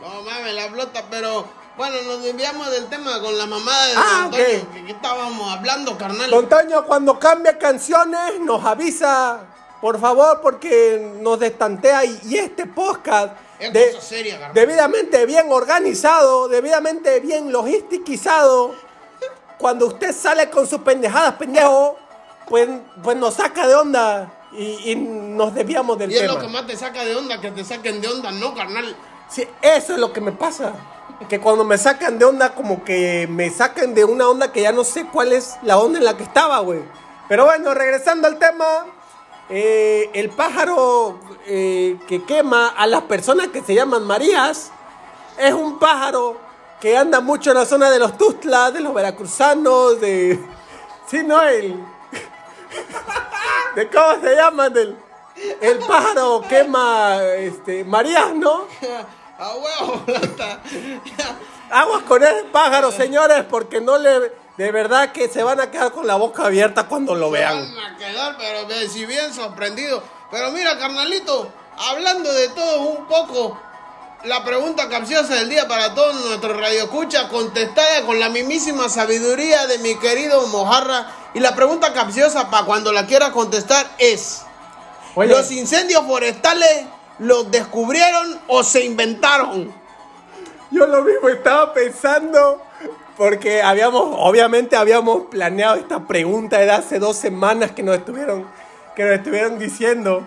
No 0.00 0.22
mames, 0.22 0.54
la 0.54 0.68
flota, 0.68 1.02
pero 1.10 1.46
bueno, 1.76 1.96
nos 2.02 2.22
desviamos 2.22 2.70
del 2.70 2.86
tema 2.86 3.20
con 3.20 3.36
la 3.38 3.46
mamada 3.46 3.86
de 3.86 3.92
Ah, 3.96 4.20
don 4.22 4.30
Toño, 4.32 4.42
ok. 4.62 4.72
que, 4.74 4.84
que 4.84 4.92
estábamos 4.92 5.56
hablando, 5.56 5.96
carnal. 5.98 6.30
Don 6.30 6.48
Toño, 6.48 6.84
cuando 6.84 7.18
cambie 7.18 7.56
canciones, 7.58 8.40
nos 8.40 8.64
avisa, 8.64 9.40
por 9.80 9.98
favor, 10.00 10.40
porque 10.42 11.14
nos 11.20 11.38
destantea 11.38 12.04
y, 12.04 12.20
y 12.24 12.36
este 12.38 12.66
podcast. 12.66 13.32
Es 13.58 13.72
de- 13.72 13.92
cosa 13.92 14.00
seria, 14.06 14.34
carnal. 14.38 14.54
debidamente 14.54 15.26
bien 15.26 15.46
organizado, 15.50 16.48
debidamente 16.48 17.20
bien 17.20 17.52
logisticizado. 17.52 18.74
Cuando 19.58 19.86
usted 19.86 20.14
sale 20.14 20.48
con 20.50 20.66
sus 20.66 20.80
pendejadas, 20.82 21.34
pendejo, 21.34 21.96
pues, 22.48 22.68
pues 23.02 23.16
nos 23.16 23.34
saca 23.34 23.66
de 23.66 23.74
onda 23.74 24.32
y, 24.52 24.92
y 24.92 24.94
nos 24.96 25.52
desviamos 25.54 25.98
del 25.98 26.12
y 26.12 26.14
es 26.14 26.20
tema. 26.20 26.34
lo 26.34 26.40
que 26.40 26.48
más 26.48 26.66
te 26.66 26.76
saca 26.76 27.04
de 27.04 27.16
onda, 27.16 27.40
que 27.40 27.50
te 27.50 27.64
saquen 27.64 28.00
de 28.00 28.08
onda, 28.08 28.30
no, 28.30 28.54
carnal. 28.54 28.96
Sí, 29.28 29.46
eso 29.60 29.94
es 29.94 29.98
lo 29.98 30.12
que 30.12 30.20
me 30.20 30.32
pasa. 30.32 30.72
Que 31.28 31.40
cuando 31.40 31.64
me 31.64 31.76
sacan 31.76 32.18
de 32.18 32.24
onda, 32.24 32.54
como 32.54 32.84
que 32.84 33.26
me 33.28 33.50
sacan 33.50 33.92
de 33.92 34.04
una 34.04 34.28
onda 34.28 34.52
que 34.52 34.62
ya 34.62 34.70
no 34.70 34.84
sé 34.84 35.04
cuál 35.12 35.32
es 35.32 35.56
la 35.62 35.78
onda 35.78 35.98
en 35.98 36.04
la 36.04 36.16
que 36.16 36.22
estaba, 36.22 36.60
güey. 36.60 36.80
Pero 37.28 37.44
bueno, 37.44 37.74
regresando 37.74 38.28
al 38.28 38.38
tema, 38.38 38.86
eh, 39.50 40.10
el 40.14 40.30
pájaro 40.30 41.18
eh, 41.46 41.96
que 42.06 42.24
quema 42.24 42.68
a 42.68 42.86
las 42.86 43.02
personas 43.02 43.48
que 43.48 43.62
se 43.62 43.74
llaman 43.74 44.04
Marías 44.04 44.70
es 45.38 45.54
un 45.54 45.78
pájaro 45.78 46.36
que 46.80 46.96
anda 46.96 47.20
mucho 47.20 47.50
en 47.50 47.56
la 47.56 47.66
zona 47.66 47.90
de 47.90 47.98
los 47.98 48.16
Tustlas, 48.18 48.72
de 48.72 48.80
los 48.80 48.94
veracruzanos, 48.94 50.00
de... 50.00 50.38
Sí, 51.08 51.22
no, 51.24 51.42
el... 51.42 51.72
¿De 53.74 53.88
cómo 53.88 54.20
se 54.20 54.34
llaman? 54.34 54.72
Del... 54.72 54.96
El 55.60 55.78
pájaro 55.78 56.42
quema 56.48 57.22
este, 57.22 57.84
Marías, 57.84 58.34
¿no? 58.34 58.66
A 59.38 59.54
huevo, 59.54 60.02
flota. 60.04 60.60
Aguas 61.70 62.02
con 62.02 62.22
ese 62.22 62.44
pájaro, 62.50 62.90
señores, 62.90 63.44
porque 63.48 63.80
no 63.80 63.96
le. 63.96 64.32
De 64.58 64.72
verdad 64.72 65.12
que 65.12 65.28
se 65.28 65.44
van 65.44 65.60
a 65.60 65.70
quedar 65.70 65.92
con 65.92 66.04
la 66.04 66.16
boca 66.16 66.44
abierta 66.46 66.88
cuando 66.88 67.14
lo 67.14 67.26
Se 67.26 67.32
vean. 67.38 67.74
van 67.76 67.94
a 67.94 67.96
quedar, 67.96 68.36
pero 68.36 68.68
si 68.90 69.06
bien 69.06 69.32
sorprendido. 69.32 70.02
Pero 70.32 70.50
mira, 70.50 70.76
carnalito, 70.76 71.50
hablando 71.78 72.32
de 72.32 72.48
todo 72.48 72.80
un 72.80 73.06
poco, 73.06 73.56
la 74.24 74.42
pregunta 74.44 74.88
capciosa 74.88 75.36
del 75.36 75.48
día 75.48 75.68
para 75.68 75.94
todos 75.94 76.24
nuestros 76.26 76.56
radioescuchas, 76.60 77.26
contestada 77.26 78.02
con 78.04 78.18
la 78.18 78.30
mismísima 78.30 78.88
sabiduría 78.88 79.68
de 79.68 79.78
mi 79.78 79.94
querido 79.94 80.44
Mojarra. 80.48 81.06
Y 81.34 81.40
la 81.40 81.54
pregunta 81.54 81.92
capciosa, 81.92 82.50
para 82.50 82.66
cuando 82.66 82.92
la 82.92 83.06
quieras 83.06 83.30
contestar, 83.30 83.86
es: 83.98 84.42
Oye, 85.14 85.28
¿Los 85.28 85.52
incendios 85.52 86.04
forestales 86.04 86.84
los 87.20 87.48
descubrieron 87.48 88.40
o 88.48 88.64
se 88.64 88.84
inventaron? 88.84 89.72
yo 90.72 90.84
lo 90.86 91.02
mismo 91.02 91.28
estaba 91.28 91.72
pensando, 91.72 92.60
porque 93.18 93.62
habíamos, 93.62 94.14
obviamente 94.16 94.76
habíamos 94.76 95.22
planeado 95.26 95.74
esta 95.74 96.06
pregunta 96.06 96.56
de 96.58 96.70
hace 96.70 97.00
dos 97.00 97.16
semanas 97.16 97.72
que 97.72 97.82
nos 97.82 97.96
estuvieron, 97.96 98.46
que 98.94 99.02
nos 99.02 99.14
estuvieron 99.14 99.58
diciendo. 99.58 100.22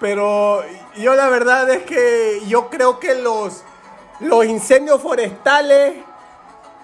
Pero 0.00 0.62
yo 0.96 1.14
la 1.14 1.28
verdad 1.28 1.68
es 1.68 1.82
que 1.82 2.40
yo 2.48 2.70
creo 2.70 2.98
que 2.98 3.14
los, 3.16 3.62
los 4.20 4.46
incendios 4.46 5.02
forestales 5.02 5.96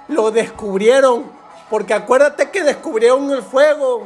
lo 0.09 0.31
descubrieron. 0.31 1.25
Porque 1.71 1.95
acuérdate 1.95 2.51
que 2.51 2.63
descubrieron 2.63 3.31
el 3.31 3.43
fuego, 3.43 4.03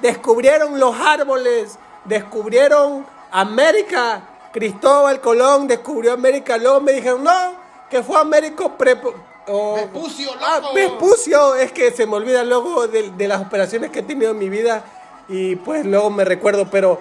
descubrieron 0.00 0.78
los 0.78 0.94
árboles, 0.98 1.76
descubrieron 2.04 3.04
América. 3.32 4.22
Cristóbal 4.52 5.20
Colón 5.20 5.66
descubrió 5.66 6.12
América. 6.12 6.56
Luego 6.56 6.80
me 6.80 6.92
dijeron, 6.92 7.24
no, 7.24 7.54
que 7.90 8.00
fue 8.00 8.16
Américo 8.20 8.76
Prepo. 8.78 9.33
Vespucio, 9.46 10.30
Ah, 10.40 10.60
loco. 10.62 10.74
Vespucio, 10.74 11.54
es 11.56 11.72
que 11.72 11.90
se 11.92 12.06
me 12.06 12.16
olvida 12.16 12.44
luego 12.44 12.86
de, 12.88 13.10
de 13.10 13.28
las 13.28 13.42
operaciones 13.42 13.90
que 13.90 14.00
he 14.00 14.02
tenido 14.02 14.30
en 14.30 14.38
mi 14.38 14.48
vida 14.48 14.84
y 15.28 15.56
pues 15.56 15.84
luego 15.84 16.10
me 16.10 16.24
recuerdo, 16.24 16.68
pero 16.70 17.00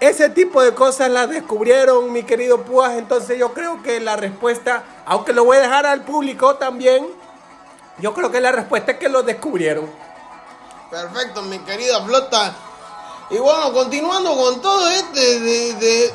ese 0.00 0.30
tipo 0.30 0.62
de 0.62 0.74
cosas 0.74 1.10
las 1.10 1.28
descubrieron, 1.28 2.12
mi 2.12 2.22
querido 2.22 2.62
Púas, 2.62 2.92
entonces 2.96 3.38
yo 3.38 3.52
creo 3.52 3.82
que 3.82 4.00
la 4.00 4.16
respuesta, 4.16 4.84
aunque 5.06 5.32
lo 5.32 5.44
voy 5.44 5.56
a 5.56 5.60
dejar 5.60 5.86
al 5.86 6.02
público 6.02 6.56
también, 6.56 7.06
yo 7.98 8.14
creo 8.14 8.30
que 8.30 8.40
la 8.40 8.52
respuesta 8.52 8.92
es 8.92 8.98
que 8.98 9.08
lo 9.08 9.22
descubrieron. 9.24 9.90
Perfecto, 10.90 11.42
mi 11.42 11.58
querida 11.60 12.02
flota. 12.04 12.54
Y 13.30 13.36
bueno, 13.36 13.74
continuando 13.74 14.34
con 14.36 14.62
todo 14.62 14.88
este 14.88 15.38
de, 15.40 15.74
de, 15.74 16.14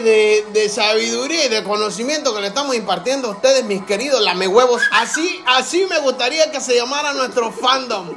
de, 0.00 0.46
de 0.52 0.68
sabiduría 0.68 1.44
y 1.44 1.48
de 1.48 1.62
conocimiento 1.62 2.34
que 2.34 2.40
le 2.40 2.48
estamos 2.48 2.74
impartiendo 2.74 3.28
a 3.28 3.30
ustedes, 3.32 3.64
mis 3.64 3.84
queridos 3.84 4.20
lamehuevos. 4.20 4.82
Así, 4.90 5.42
así 5.46 5.86
me 5.88 6.00
gustaría 6.00 6.50
que 6.50 6.60
se 6.60 6.74
llamara 6.74 7.12
nuestro 7.12 7.52
fandom. 7.52 8.10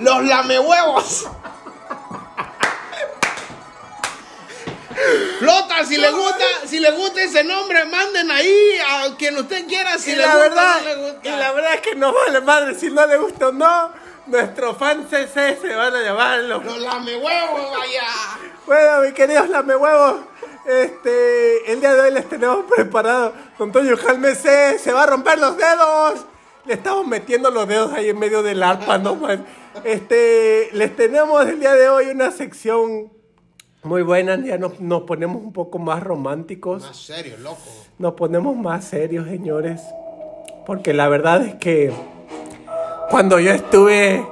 Los 0.00 0.24
lamehuevos. 0.24 1.28
Flota, 5.38 5.84
si 5.84 5.96
le 5.96 6.10
gusta, 6.10 6.44
si 6.66 6.80
le 6.80 6.90
gusta 6.90 7.22
ese 7.22 7.44
nombre, 7.44 7.84
manden 7.84 8.30
ahí 8.32 8.78
a 8.88 9.14
quien 9.16 9.36
usted 9.36 9.66
quiera. 9.68 9.96
Si 9.98 10.10
y 10.10 10.16
le 10.16 10.22
la 10.22 10.34
gusta, 10.34 10.48
verdad, 10.48 10.74
no 10.80 10.88
le 10.88 10.96
gusta. 11.12 11.28
y 11.28 11.30
la 11.36 11.52
verdad 11.52 11.74
es 11.74 11.80
que 11.82 11.94
no 11.94 12.12
vale 12.12 12.40
madre 12.40 12.74
si 12.74 12.90
no 12.90 13.06
le 13.06 13.16
gusta 13.16 13.48
o 13.48 13.52
no. 13.52 14.03
Nuestros 14.26 14.78
fans 14.78 15.10
CC 15.10 15.58
se 15.60 15.74
van 15.74 15.94
a 15.94 16.00
llamar 16.00 16.40
los 16.44 16.64
lamehuevos, 16.80 17.70
vaya. 17.70 18.02
Bueno, 18.66 19.02
mis 19.02 19.12
queridos 19.12 19.50
lamehuevos, 19.50 20.16
este, 20.66 21.70
el 21.70 21.80
día 21.80 21.92
de 21.92 22.00
hoy 22.00 22.10
les 22.10 22.26
tenemos 22.28 22.64
preparado. 22.74 23.34
Don 23.58 23.70
Toño 23.70 23.96
Jalme 23.98 24.34
se, 24.34 24.78
se 24.78 24.92
va 24.92 25.02
a 25.02 25.06
romper 25.06 25.38
los 25.38 25.58
dedos. 25.58 26.24
Le 26.64 26.72
estamos 26.72 27.06
metiendo 27.06 27.50
los 27.50 27.68
dedos 27.68 27.92
ahí 27.92 28.08
en 28.08 28.18
medio 28.18 28.42
del 28.42 28.62
arpa, 28.62 28.96
¿no? 28.96 29.14
man? 29.16 29.44
Este, 29.84 30.70
les 30.72 30.96
tenemos 30.96 31.46
el 31.46 31.60
día 31.60 31.74
de 31.74 31.90
hoy 31.90 32.06
una 32.06 32.30
sección 32.30 33.12
muy 33.82 34.00
buena. 34.00 34.42
Ya 34.42 34.56
nos, 34.56 34.80
nos 34.80 35.02
ponemos 35.02 35.42
un 35.42 35.52
poco 35.52 35.78
más 35.78 36.02
románticos. 36.02 36.82
Más 36.82 36.96
serio, 36.96 37.36
loco. 37.36 37.60
Nos 37.98 38.14
ponemos 38.14 38.56
más 38.56 38.86
serios, 38.86 39.28
señores. 39.28 39.82
Porque 40.64 40.94
la 40.94 41.08
verdad 41.08 41.42
es 41.44 41.56
que 41.56 41.92
cuando 43.10 43.38
yo 43.38 43.52
estuve 43.52 44.26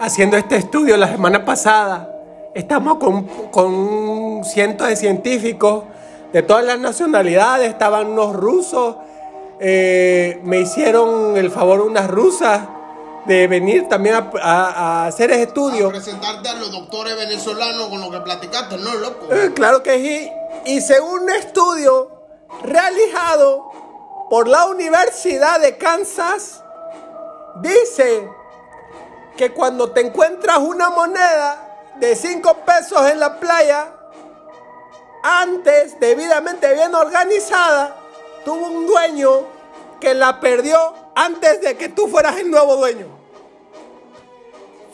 haciendo 0.00 0.36
este 0.36 0.56
estudio 0.56 0.96
la 0.96 1.08
semana 1.08 1.44
pasada, 1.44 2.08
estamos 2.54 2.98
con, 2.98 3.24
con 3.50 3.66
un 3.72 4.44
ciento 4.44 4.84
de 4.84 4.96
científicos 4.96 5.84
de 6.32 6.42
todas 6.42 6.64
las 6.64 6.78
nacionalidades, 6.78 7.68
estaban 7.70 8.06
unos 8.08 8.34
rusos, 8.34 8.96
eh, 9.60 10.40
me 10.44 10.60
hicieron 10.60 11.36
el 11.36 11.50
favor 11.50 11.80
unas 11.82 12.10
rusas 12.10 12.62
de 13.26 13.46
venir 13.46 13.86
también 13.88 14.16
a, 14.16 14.30
a- 14.42 15.02
a 15.04 15.06
hacer 15.06 15.30
ese 15.30 15.40
A 15.42 15.44
estudio. 15.44 15.88
presentarte 15.90 16.48
a 16.48 16.54
los 16.54 16.72
doctores 16.72 17.16
venezolanos 17.16 17.88
con 17.88 18.00
lo 18.00 18.10
que 18.10 18.20
platicaste, 18.20 18.78
¿no, 18.78 18.94
loco? 18.94 19.32
Eh, 19.32 19.52
Claro 19.54 19.82
que 19.82 19.98
sí. 19.98 20.32
Y 20.72 20.80
según 20.80 21.20
un 21.22 21.30
estudio 21.30 22.10
realizado 22.64 23.70
por 24.28 24.48
la 24.48 24.66
Universidad 24.66 25.60
de 25.60 25.76
Kansas, 25.76 26.64
dice 27.56 28.28
que 29.36 29.52
cuando 29.52 29.90
te 29.90 30.00
encuentras 30.00 30.58
una 30.58 30.90
moneda 30.90 31.90
de 31.96 32.14
5 32.14 32.54
pesos 32.64 33.10
en 33.10 33.20
la 33.20 33.38
playa, 33.38 33.92
antes 35.22 35.98
debidamente 36.00 36.72
bien 36.74 36.94
organizada, 36.94 37.96
tuvo 38.44 38.66
un 38.66 38.86
dueño 38.86 39.46
que 40.00 40.14
la 40.14 40.40
perdió 40.40 40.94
antes 41.14 41.60
de 41.60 41.76
que 41.76 41.88
tú 41.88 42.08
fueras 42.08 42.36
el 42.38 42.50
nuevo 42.50 42.76
dueño. 42.76 43.06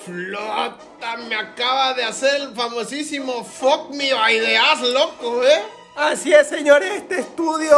Flota, 0.05 1.17
me 1.29 1.35
acaba 1.35 1.95
de 1.95 2.05
hacer 2.05 2.35
el 2.37 2.55
famosísimo 2.55 3.45
fuck 3.45 3.91
me 3.91 4.07
ideas, 4.07 4.81
loco, 4.81 5.43
¿eh? 5.45 5.78
Así 5.99 6.33
es, 6.33 6.47
señores, 6.47 6.93
este 6.95 7.19
estudio 7.19 7.77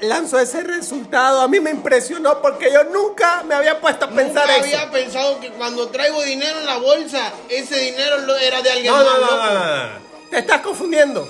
lanzó 0.00 0.40
ese 0.40 0.64
resultado. 0.64 1.40
A 1.40 1.46
mí 1.46 1.60
me 1.60 1.70
impresionó 1.70 2.42
porque 2.42 2.68
yo 2.72 2.82
nunca 2.82 3.44
me 3.46 3.54
había 3.54 3.80
puesto 3.80 4.06
a 4.06 4.08
pensar 4.08 4.48
Nunca 4.48 4.56
eso. 4.56 4.76
había 4.76 4.90
pensado 4.90 5.38
que 5.38 5.50
cuando 5.50 5.88
traigo 5.88 6.20
dinero 6.24 6.58
en 6.58 6.66
la 6.66 6.78
bolsa, 6.78 7.32
ese 7.48 7.78
dinero 7.78 8.16
era 8.38 8.60
de 8.60 8.72
alguien 8.72 8.92
No, 8.92 8.98
más, 9.04 9.06
no, 9.06 9.20
no, 9.20 9.36
no, 9.36 9.54
no. 9.54 9.92
Te 10.30 10.38
estás 10.40 10.62
confundiendo. 10.62 11.28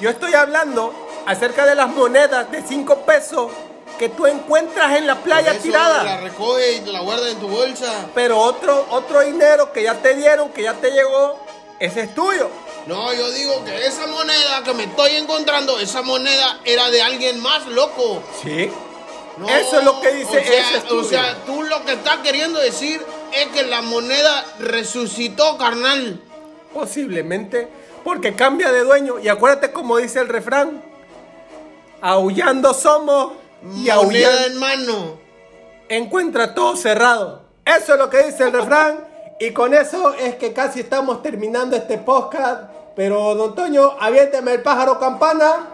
Yo 0.00 0.10
estoy 0.10 0.34
hablando 0.34 0.92
acerca 1.24 1.64
de 1.64 1.76
las 1.76 1.88
monedas 1.90 2.50
de 2.50 2.62
5 2.62 3.02
pesos 3.02 3.52
que 3.96 4.08
tú 4.08 4.26
encuentras 4.26 4.96
en 4.96 5.06
la 5.06 5.14
playa 5.22 5.52
eso 5.52 5.62
tirada. 5.62 6.02
La 6.02 6.20
recoge 6.20 6.78
y 6.78 6.84
la 6.86 6.98
guarda 6.98 7.30
en 7.30 7.38
tu 7.38 7.46
bolsa. 7.46 8.06
Pero 8.12 8.40
otro, 8.40 8.88
otro 8.90 9.20
dinero 9.20 9.72
que 9.72 9.84
ya 9.84 9.94
te 9.94 10.16
dieron, 10.16 10.48
que 10.48 10.64
ya 10.64 10.74
te 10.74 10.90
llegó, 10.90 11.38
ese 11.78 12.00
es 12.02 12.14
tuyo. 12.14 12.50
No, 12.86 13.12
yo 13.12 13.30
digo 13.32 13.64
que 13.64 13.84
esa 13.84 14.06
moneda 14.06 14.62
que 14.64 14.72
me 14.72 14.84
estoy 14.84 15.16
encontrando, 15.16 15.78
esa 15.80 16.02
moneda 16.02 16.60
era 16.64 16.88
de 16.90 17.02
alguien 17.02 17.40
más 17.40 17.66
loco. 17.66 18.22
Sí. 18.42 18.70
No, 19.38 19.48
Eso 19.48 19.80
es 19.80 19.84
lo 19.84 20.00
que 20.00 20.12
dice 20.12 20.38
o 20.38 20.44
sea, 20.44 20.60
ese 20.60 20.78
estudio. 20.78 21.00
O 21.00 21.04
sea, 21.04 21.36
tú 21.44 21.62
lo 21.64 21.84
que 21.84 21.92
estás 21.92 22.18
queriendo 22.18 22.60
decir 22.60 23.04
es 23.32 23.48
que 23.48 23.64
la 23.64 23.82
moneda 23.82 24.44
resucitó, 24.60 25.58
carnal. 25.58 26.22
Posiblemente, 26.72 27.68
porque 28.04 28.34
cambia 28.34 28.70
de 28.70 28.80
dueño. 28.80 29.18
Y 29.18 29.28
acuérdate 29.28 29.72
como 29.72 29.96
dice 29.98 30.20
el 30.20 30.28
refrán, 30.28 30.82
aullando 32.00 32.72
somos 32.72 33.32
y 33.74 33.90
aullando 33.90 34.46
en 34.46 34.58
mano. 34.58 35.18
encuentra 35.88 36.54
todo 36.54 36.76
cerrado. 36.76 37.42
Eso 37.64 37.94
es 37.94 37.98
lo 37.98 38.08
que 38.08 38.22
dice 38.22 38.44
el 38.44 38.52
refrán. 38.52 39.04
Y 39.38 39.50
con 39.50 39.74
eso 39.74 40.14
es 40.14 40.36
que 40.36 40.52
casi 40.52 40.80
estamos 40.80 41.22
terminando 41.22 41.76
este 41.76 41.98
podcast. 41.98 42.75
Pero, 42.96 43.34
don 43.34 43.54
Toño, 43.54 43.94
aviénteme 44.00 44.54
el 44.54 44.62
pájaro 44.62 44.98
campana. 44.98 45.68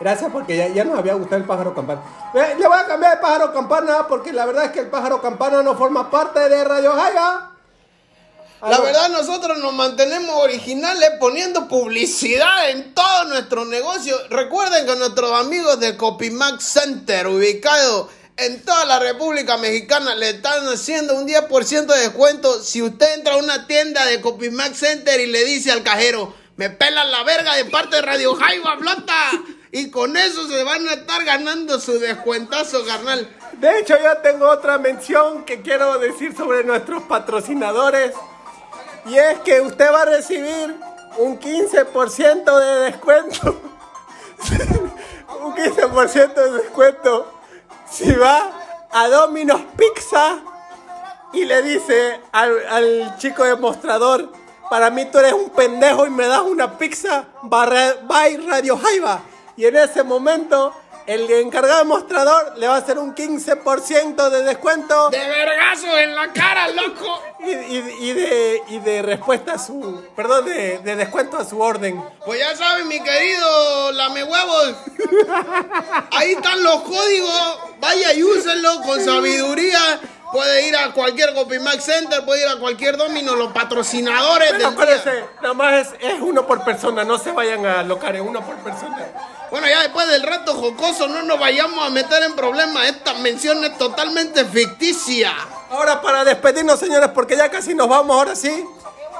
Gracias 0.00 0.32
porque 0.32 0.56
ya, 0.56 0.68
ya 0.68 0.82
nos 0.82 0.98
había 0.98 1.14
gustado 1.14 1.36
el 1.36 1.46
pájaro 1.46 1.74
campana. 1.74 2.00
Eh, 2.34 2.56
Le 2.58 2.66
voy 2.66 2.78
a 2.78 2.86
cambiar 2.86 3.14
el 3.14 3.20
pájaro 3.20 3.52
campana 3.52 4.08
porque 4.08 4.32
la 4.32 4.46
verdad 4.46 4.64
es 4.64 4.70
que 4.72 4.80
el 4.80 4.88
pájaro 4.88 5.20
campana 5.20 5.62
no 5.62 5.76
forma 5.76 6.10
parte 6.10 6.48
de 6.48 6.64
Radio 6.64 6.92
Jaiba. 6.92 7.50
La 8.62 8.80
verdad, 8.80 9.08
nosotros 9.08 9.58
nos 9.58 9.72
mantenemos 9.74 10.36
originales 10.36 11.10
poniendo 11.18 11.66
publicidad 11.66 12.70
en 12.70 12.94
todo 12.94 13.24
nuestro 13.24 13.64
negocio. 13.64 14.16
Recuerden 14.30 14.86
que 14.86 14.94
nuestros 14.96 15.32
amigos 15.32 15.80
de 15.80 15.96
Copimax 15.96 16.62
Center, 16.64 17.26
ubicado 17.26 18.08
en 18.36 18.64
toda 18.64 18.84
la 18.86 18.98
República 18.98 19.56
Mexicana, 19.58 20.14
le 20.14 20.30
están 20.30 20.66
haciendo 20.66 21.14
un 21.16 21.28
10% 21.28 21.86
de 21.86 22.00
descuento. 22.00 22.60
Si 22.62 22.82
usted 22.82 23.14
entra 23.14 23.34
a 23.34 23.38
una 23.38 23.66
tienda 23.66 24.04
de 24.06 24.20
Copimax 24.20 24.78
Center 24.78 25.20
y 25.20 25.26
le 25.26 25.44
dice 25.44 25.70
al 25.70 25.82
cajero, 25.82 26.34
me 26.56 26.70
pelan 26.70 27.10
la 27.10 27.22
verga 27.24 27.54
de 27.56 27.66
parte 27.66 27.96
de 27.96 28.02
Radio 28.02 28.34
Jaiba, 28.34 28.78
flota. 28.78 29.30
Y 29.70 29.90
con 29.90 30.16
eso 30.16 30.48
se 30.48 30.64
van 30.64 30.86
a 30.88 30.94
estar 30.94 31.24
ganando 31.24 31.80
su 31.80 31.98
descuentazo, 31.98 32.84
carnal. 32.84 33.28
De 33.58 33.78
hecho, 33.78 33.96
yo 34.02 34.18
tengo 34.18 34.48
otra 34.48 34.78
mención 34.78 35.44
que 35.44 35.62
quiero 35.62 35.98
decir 35.98 36.36
sobre 36.36 36.64
nuestros 36.64 37.04
patrocinadores. 37.04 38.12
Y 39.06 39.16
es 39.16 39.38
que 39.40 39.60
usted 39.60 39.90
va 39.92 40.02
a 40.02 40.06
recibir 40.06 40.76
un 41.18 41.38
15% 41.38 42.58
de 42.58 42.90
descuento. 42.90 43.62
un 45.42 45.54
15% 45.54 46.34
de 46.34 46.50
descuento 46.62 47.41
si 47.92 48.12
va 48.12 48.50
a 48.90 49.08
Domino's 49.08 49.62
Pizza 49.76 50.38
y 51.32 51.44
le 51.44 51.62
dice 51.62 52.20
al, 52.32 53.16
chico 53.18 53.44
demostrador, 53.44 54.30
para 54.70 54.90
mí 54.90 55.04
tú 55.06 55.18
eres 55.18 55.32
un 55.32 55.50
pendejo 55.50 56.06
y 56.06 56.10
me 56.10 56.26
das 56.26 56.42
una 56.42 56.78
pizza, 56.78 57.24
barra- 57.42 57.96
by 58.04 58.36
Radio 58.38 58.76
Jaiba. 58.78 59.20
Y 59.56 59.66
en 59.66 59.76
ese 59.76 60.02
momento, 60.02 60.74
el 61.06 61.30
encargado 61.30 61.78
demostrador 61.78 62.56
le 62.58 62.68
va 62.68 62.76
a 62.76 62.78
hacer 62.78 62.98
un 62.98 63.14
15% 63.14 64.30
de 64.30 64.42
descuento 64.42 65.10
De 65.10 65.18
vergazo 65.18 65.98
en 65.98 66.14
la 66.14 66.32
cara, 66.32 66.68
loco. 66.68 67.22
y, 67.40 67.50
y- 67.50 67.96
y 68.00 68.12
de, 68.12 68.62
y 68.68 68.78
de 68.80 69.02
respuesta 69.02 69.54
a 69.54 69.58
su, 69.58 70.04
perdón, 70.14 70.44
de, 70.44 70.78
de 70.78 70.96
descuento 70.96 71.36
a 71.38 71.44
su 71.44 71.60
orden. 71.60 72.02
Pues 72.24 72.38
ya 72.40 72.54
saben, 72.56 72.86
mi 72.88 73.00
querido 73.02 73.92
lame 73.92 74.22
huevos. 74.24 74.74
Ahí 76.12 76.32
están 76.32 76.62
los 76.62 76.82
códigos. 76.82 77.58
Vaya 77.80 78.12
y 78.12 78.22
úsenlo 78.22 78.80
con 78.82 79.04
sabiduría. 79.04 80.00
Puede 80.32 80.66
ir 80.66 80.74
a 80.74 80.92
cualquier 80.92 81.34
Copimax 81.34 81.84
Center, 81.84 82.24
puede 82.24 82.40
ir 82.40 82.48
a 82.48 82.58
cualquier 82.58 82.96
domino, 82.96 83.36
los 83.36 83.52
patrocinadores 83.52 84.52
Pero 84.52 84.52
del 84.52 84.58
día. 84.60 84.68
acuérdense, 84.68 85.24
nada 85.42 85.54
más 85.54 85.74
es, 85.74 85.94
es 86.00 86.20
uno 86.20 86.46
por 86.46 86.64
persona, 86.64 87.04
no 87.04 87.18
se 87.18 87.32
vayan 87.32 87.66
a 87.66 87.82
locar, 87.82 88.16
es 88.16 88.22
uno 88.22 88.40
por 88.40 88.56
persona. 88.56 89.06
Bueno, 89.50 89.68
ya 89.68 89.82
después 89.82 90.08
del 90.08 90.22
rato 90.22 90.54
jocoso, 90.54 91.06
no 91.08 91.22
nos 91.22 91.38
vayamos 91.38 91.86
a 91.86 91.90
meter 91.90 92.22
en 92.22 92.34
problemas. 92.34 92.86
Esta 92.86 93.12
mención 93.14 93.62
es 93.62 93.76
totalmente 93.76 94.46
ficticia. 94.46 95.34
Ahora 95.70 96.00
para 96.00 96.24
despedirnos, 96.24 96.80
señores, 96.80 97.10
porque 97.14 97.36
ya 97.36 97.50
casi 97.50 97.74
nos 97.74 97.86
vamos, 97.86 98.16
ahora 98.16 98.34
sí. 98.34 98.64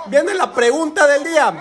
Viene 0.07 0.33
la 0.35 0.51
pregunta 0.51 1.07
del 1.07 1.25
día. 1.25 1.53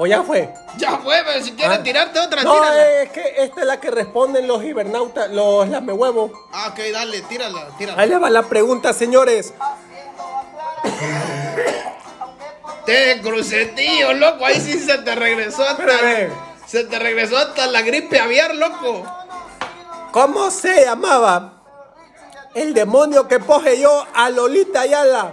¿O 0.00 0.06
ya 0.06 0.22
fue? 0.22 0.48
Ya 0.76 0.96
fue, 0.98 1.16
pero 1.26 1.44
si 1.44 1.52
quieres 1.52 1.78
Ah. 1.78 1.82
tirarte 1.82 2.20
otra, 2.20 2.44
No, 2.44 2.52
tírala. 2.54 3.02
es 3.02 3.10
que 3.10 3.34
esta 3.38 3.60
es 3.62 3.66
la 3.66 3.80
que 3.80 3.90
responden 3.90 4.46
los 4.46 4.62
hibernautas, 4.62 5.28
los 5.32 5.68
lamehuevos. 5.68 6.30
Ah, 6.52 6.68
ok, 6.70 6.78
dale, 6.92 7.20
tírala, 7.22 7.66
tírala. 7.76 8.00
Ahí 8.00 8.08
le 8.08 8.16
va 8.18 8.30
la 8.30 8.44
pregunta, 8.44 8.92
señores. 8.92 9.52
Te 12.86 13.20
crucetillo, 13.22 14.12
loco. 14.14 14.46
Ahí 14.46 14.60
sí 14.60 14.78
se 14.78 14.98
te 14.98 15.14
regresó 15.14 15.62
hasta. 15.62 15.82
Espérame. 15.82 16.30
Se 16.66 16.84
te 16.84 16.98
regresó 16.98 17.36
hasta 17.36 17.66
la 17.66 17.82
gripe 17.82 18.20
aviar, 18.20 18.54
loco. 18.54 19.04
¿Cómo 20.12 20.50
se 20.50 20.84
llamaba 20.84 21.54
el 22.54 22.72
demonio 22.72 23.26
que 23.28 23.40
poseyó 23.40 24.06
a 24.14 24.30
Lolita 24.30 24.82
Ayala? 24.82 25.32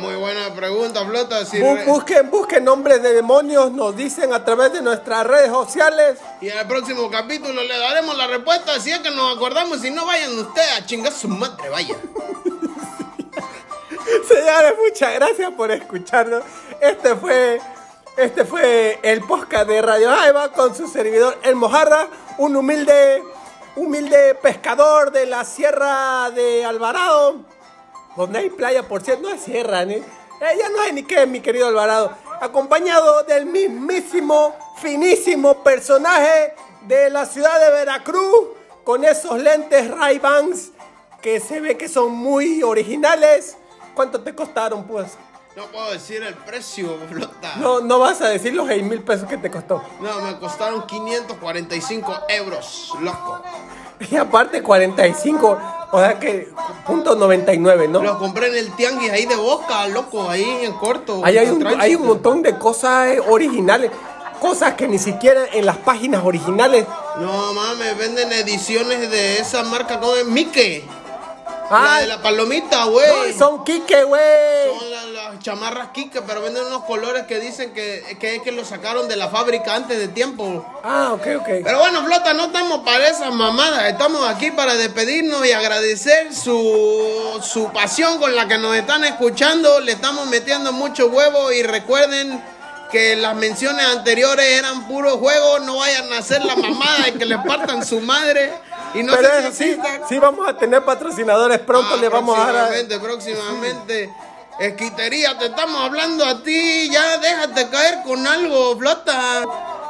Muy 0.00 0.14
buena 0.14 0.52
pregunta, 0.54 1.04
Flota. 1.04 1.44
Si 1.44 1.58
Bu- 1.58 1.84
busquen, 1.84 2.30
busquen 2.30 2.64
nombres 2.64 3.02
de 3.02 3.12
demonios, 3.12 3.70
nos 3.72 3.94
dicen 3.96 4.32
a 4.32 4.44
través 4.44 4.72
de 4.72 4.80
nuestras 4.82 5.26
redes 5.26 5.50
sociales. 5.50 6.18
Y 6.40 6.48
en 6.48 6.58
el 6.58 6.66
próximo 6.66 7.10
capítulo 7.10 7.62
le 7.62 7.78
daremos 7.78 8.16
la 8.16 8.26
respuesta. 8.26 8.80
Si 8.80 8.90
es 8.90 8.98
que 9.00 9.10
nos 9.10 9.36
acordamos, 9.36 9.80
si 9.80 9.90
no, 9.90 10.06
vayan 10.06 10.38
ustedes 10.38 10.72
a 10.78 10.86
chingar 10.86 11.12
su 11.12 11.28
madre, 11.28 11.68
vaya. 11.68 11.96
Señores, 14.28 14.74
muchas 14.82 15.14
gracias 15.14 15.50
por 15.52 15.70
escucharnos. 15.70 16.42
Este 16.80 17.14
fue, 17.16 17.60
este 18.16 18.44
fue 18.44 18.98
el 19.02 19.20
podcast 19.22 19.68
de 19.68 19.82
Radio 19.82 20.10
Jaiba 20.10 20.50
con 20.52 20.74
su 20.74 20.88
servidor 20.88 21.38
El 21.42 21.56
Mojarra, 21.56 22.08
un 22.38 22.56
humilde, 22.56 23.22
humilde 23.76 24.34
pescador 24.36 25.10
de 25.12 25.26
la 25.26 25.44
Sierra 25.44 26.30
de 26.30 26.64
Alvarado, 26.64 27.36
donde 28.20 28.40
hay 28.40 28.50
playa, 28.50 28.86
por 28.86 29.02
cierto, 29.02 29.28
no 29.28 29.84
ni, 29.86 29.94
eh, 29.94 30.04
ya 30.58 30.68
no 30.68 30.80
hay 30.82 30.92
ni 30.92 31.02
qué, 31.04 31.26
mi 31.26 31.40
querido 31.40 31.68
Alvarado, 31.68 32.12
acompañado 32.40 33.22
del 33.24 33.46
mismísimo, 33.46 34.54
finísimo 34.80 35.62
personaje 35.62 36.54
de 36.82 37.10
la 37.10 37.24
ciudad 37.24 37.58
de 37.60 37.70
Veracruz, 37.70 38.48
con 38.84 39.04
esos 39.04 39.38
lentes 39.38 39.90
Ray-Bans 39.90 40.72
que 41.22 41.40
se 41.40 41.60
ve 41.60 41.76
que 41.76 41.88
son 41.88 42.12
muy 42.12 42.62
originales. 42.62 43.56
¿Cuánto 43.94 44.20
te 44.20 44.34
costaron, 44.34 44.84
pues? 44.84 45.16
No 45.56 45.66
puedo 45.66 45.90
decir 45.90 46.22
el 46.22 46.34
precio, 46.34 46.98
Flota. 47.08 47.56
No, 47.56 47.80
no 47.80 47.98
vas 47.98 48.20
a 48.20 48.28
decir 48.28 48.54
los 48.54 48.68
6 48.68 48.82
mil 48.84 49.02
pesos 49.02 49.28
que 49.28 49.36
te 49.36 49.50
costó. 49.50 49.82
No, 50.00 50.20
me 50.20 50.38
costaron 50.38 50.86
545 50.86 52.20
euros, 52.28 52.92
loco. 53.00 53.42
Y 54.08 54.16
aparte 54.16 54.62
45, 54.62 55.58
o 55.92 55.98
sea 55.98 56.18
que 56.18 56.48
punto 56.86 57.14
99, 57.16 57.88
¿no? 57.88 58.02
Lo 58.02 58.18
compré 58.18 58.48
en 58.48 58.56
el 58.56 58.72
tianguis 58.76 59.10
ahí 59.10 59.26
de 59.26 59.36
Boca, 59.36 59.86
loco, 59.88 60.28
ahí 60.30 60.60
en 60.62 60.72
corto. 60.72 61.20
Ahí 61.24 61.36
hay 61.36 61.48
un, 61.50 61.66
hay 61.66 61.94
un 61.96 62.06
montón 62.06 62.40
de 62.42 62.56
cosas 62.58 63.08
eh, 63.08 63.20
originales, 63.28 63.90
cosas 64.40 64.74
que 64.74 64.88
ni 64.88 64.98
siquiera 64.98 65.42
en 65.52 65.66
las 65.66 65.76
páginas 65.78 66.22
originales. 66.24 66.86
No 67.18 67.52
mames, 67.52 67.98
venden 67.98 68.32
ediciones 68.32 69.10
de 69.10 69.38
esa 69.38 69.62
marca 69.64 70.00
como 70.00 70.14
es 70.16 70.24
Mickey. 70.26 70.82
Ah, 71.72 71.84
La 71.96 72.00
de 72.00 72.06
la 72.08 72.22
palomita, 72.22 72.84
no, 72.86 72.90
güey. 72.92 73.32
son 73.38 73.62
Kike, 73.64 74.02
güey. 74.04 74.20
Son 74.78 74.90
la- 74.90 74.96
las 74.96 75.09
chamarras 75.40 75.88
Kika, 75.88 76.22
pero 76.26 76.42
venden 76.42 76.64
unos 76.66 76.84
colores 76.84 77.24
que 77.26 77.38
dicen 77.40 77.72
que, 77.72 78.16
que 78.20 78.36
es 78.36 78.42
que 78.42 78.52
lo 78.52 78.64
sacaron 78.64 79.08
de 79.08 79.16
la 79.16 79.28
fábrica 79.28 79.74
antes 79.74 79.98
de 79.98 80.08
tiempo. 80.08 80.64
Ah, 80.84 81.12
ok, 81.14 81.26
ok. 81.40 81.48
Pero 81.64 81.78
bueno, 81.78 82.04
Flota, 82.04 82.32
no 82.34 82.44
estamos 82.46 82.80
para 82.80 83.08
esas 83.08 83.32
mamadas. 83.34 83.88
Estamos 83.90 84.28
aquí 84.28 84.50
para 84.50 84.74
despedirnos 84.74 85.44
y 85.46 85.52
agradecer 85.52 86.34
su, 86.34 87.40
su 87.42 87.72
pasión 87.72 88.18
con 88.18 88.34
la 88.36 88.46
que 88.46 88.58
nos 88.58 88.76
están 88.76 89.04
escuchando. 89.04 89.80
Le 89.80 89.92
estamos 89.92 90.26
metiendo 90.28 90.72
mucho 90.72 91.06
huevo 91.08 91.50
y 91.52 91.62
recuerden 91.62 92.42
que 92.90 93.14
las 93.16 93.36
menciones 93.36 93.86
anteriores 93.86 94.44
eran 94.46 94.86
puros 94.88 95.14
juegos. 95.14 95.62
No 95.62 95.76
vayan 95.78 96.12
a 96.12 96.18
hacer 96.18 96.44
la 96.44 96.56
mamada 96.56 97.08
y 97.08 97.12
que 97.12 97.24
les 97.24 97.38
partan 97.38 97.84
su 97.84 98.00
madre. 98.00 98.52
Y 98.94 99.02
no 99.04 99.14
Pero 99.14 99.28
sé 99.28 99.38
eso 99.38 99.52
si 99.52 99.74
sí, 99.74 99.80
sí 100.08 100.18
vamos 100.18 100.48
a 100.48 100.56
tener 100.56 100.84
patrocinadores 100.84 101.60
pronto, 101.60 101.94
Ah, 101.94 102.00
le 102.00 102.08
vamos 102.08 102.36
a 102.36 102.52
dar... 102.52 102.68
Próximamente, 102.68 102.98
próximamente. 102.98 104.10
Esquitería, 104.60 105.38
te 105.38 105.46
estamos 105.46 105.80
hablando 105.80 106.22
a 106.22 106.42
ti. 106.42 106.90
Ya 106.90 107.16
déjate 107.16 107.70
caer 107.70 108.02
con 108.04 108.26
algo, 108.26 108.76
flota. 108.76 109.42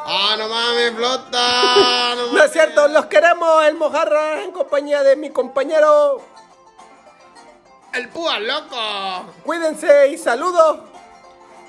Ah, 0.06 0.36
no 0.38 0.48
mames, 0.48 0.94
flota. 0.94 2.14
No, 2.14 2.26
No 2.34 2.44
es 2.44 2.52
cierto, 2.52 2.86
los 2.86 3.06
queremos, 3.06 3.64
el 3.64 3.74
Mojarra, 3.74 4.44
en 4.44 4.52
compañía 4.52 5.02
de 5.02 5.16
mi 5.16 5.30
compañero. 5.30 6.22
El 7.92 8.08
púa 8.10 8.38
loco. 8.38 8.76
Cuídense 9.44 10.06
y 10.08 10.16
saludos. 10.18 10.78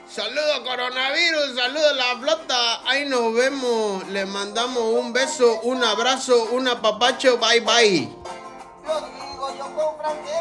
Saludos 0.08 0.60
coronavirus, 0.60 1.56
saludos 1.56 1.96
la 1.96 2.20
flota. 2.20 2.82
Ahí 2.88 3.06
nos 3.10 3.34
vemos. 3.34 4.08
Le 4.10 4.28
mandamos 4.28 4.84
un 4.84 5.12
beso, 5.12 5.60
un 5.64 5.84
abrazo, 5.84 6.50
un 6.52 6.68
apapacho. 6.68 7.40
Bye 7.40 7.62
bye. 7.62 8.10
Yo 8.86 9.02
digo, 9.02 9.56
yo 9.58 9.76
con 9.76 9.98
franqueza. 9.98 10.32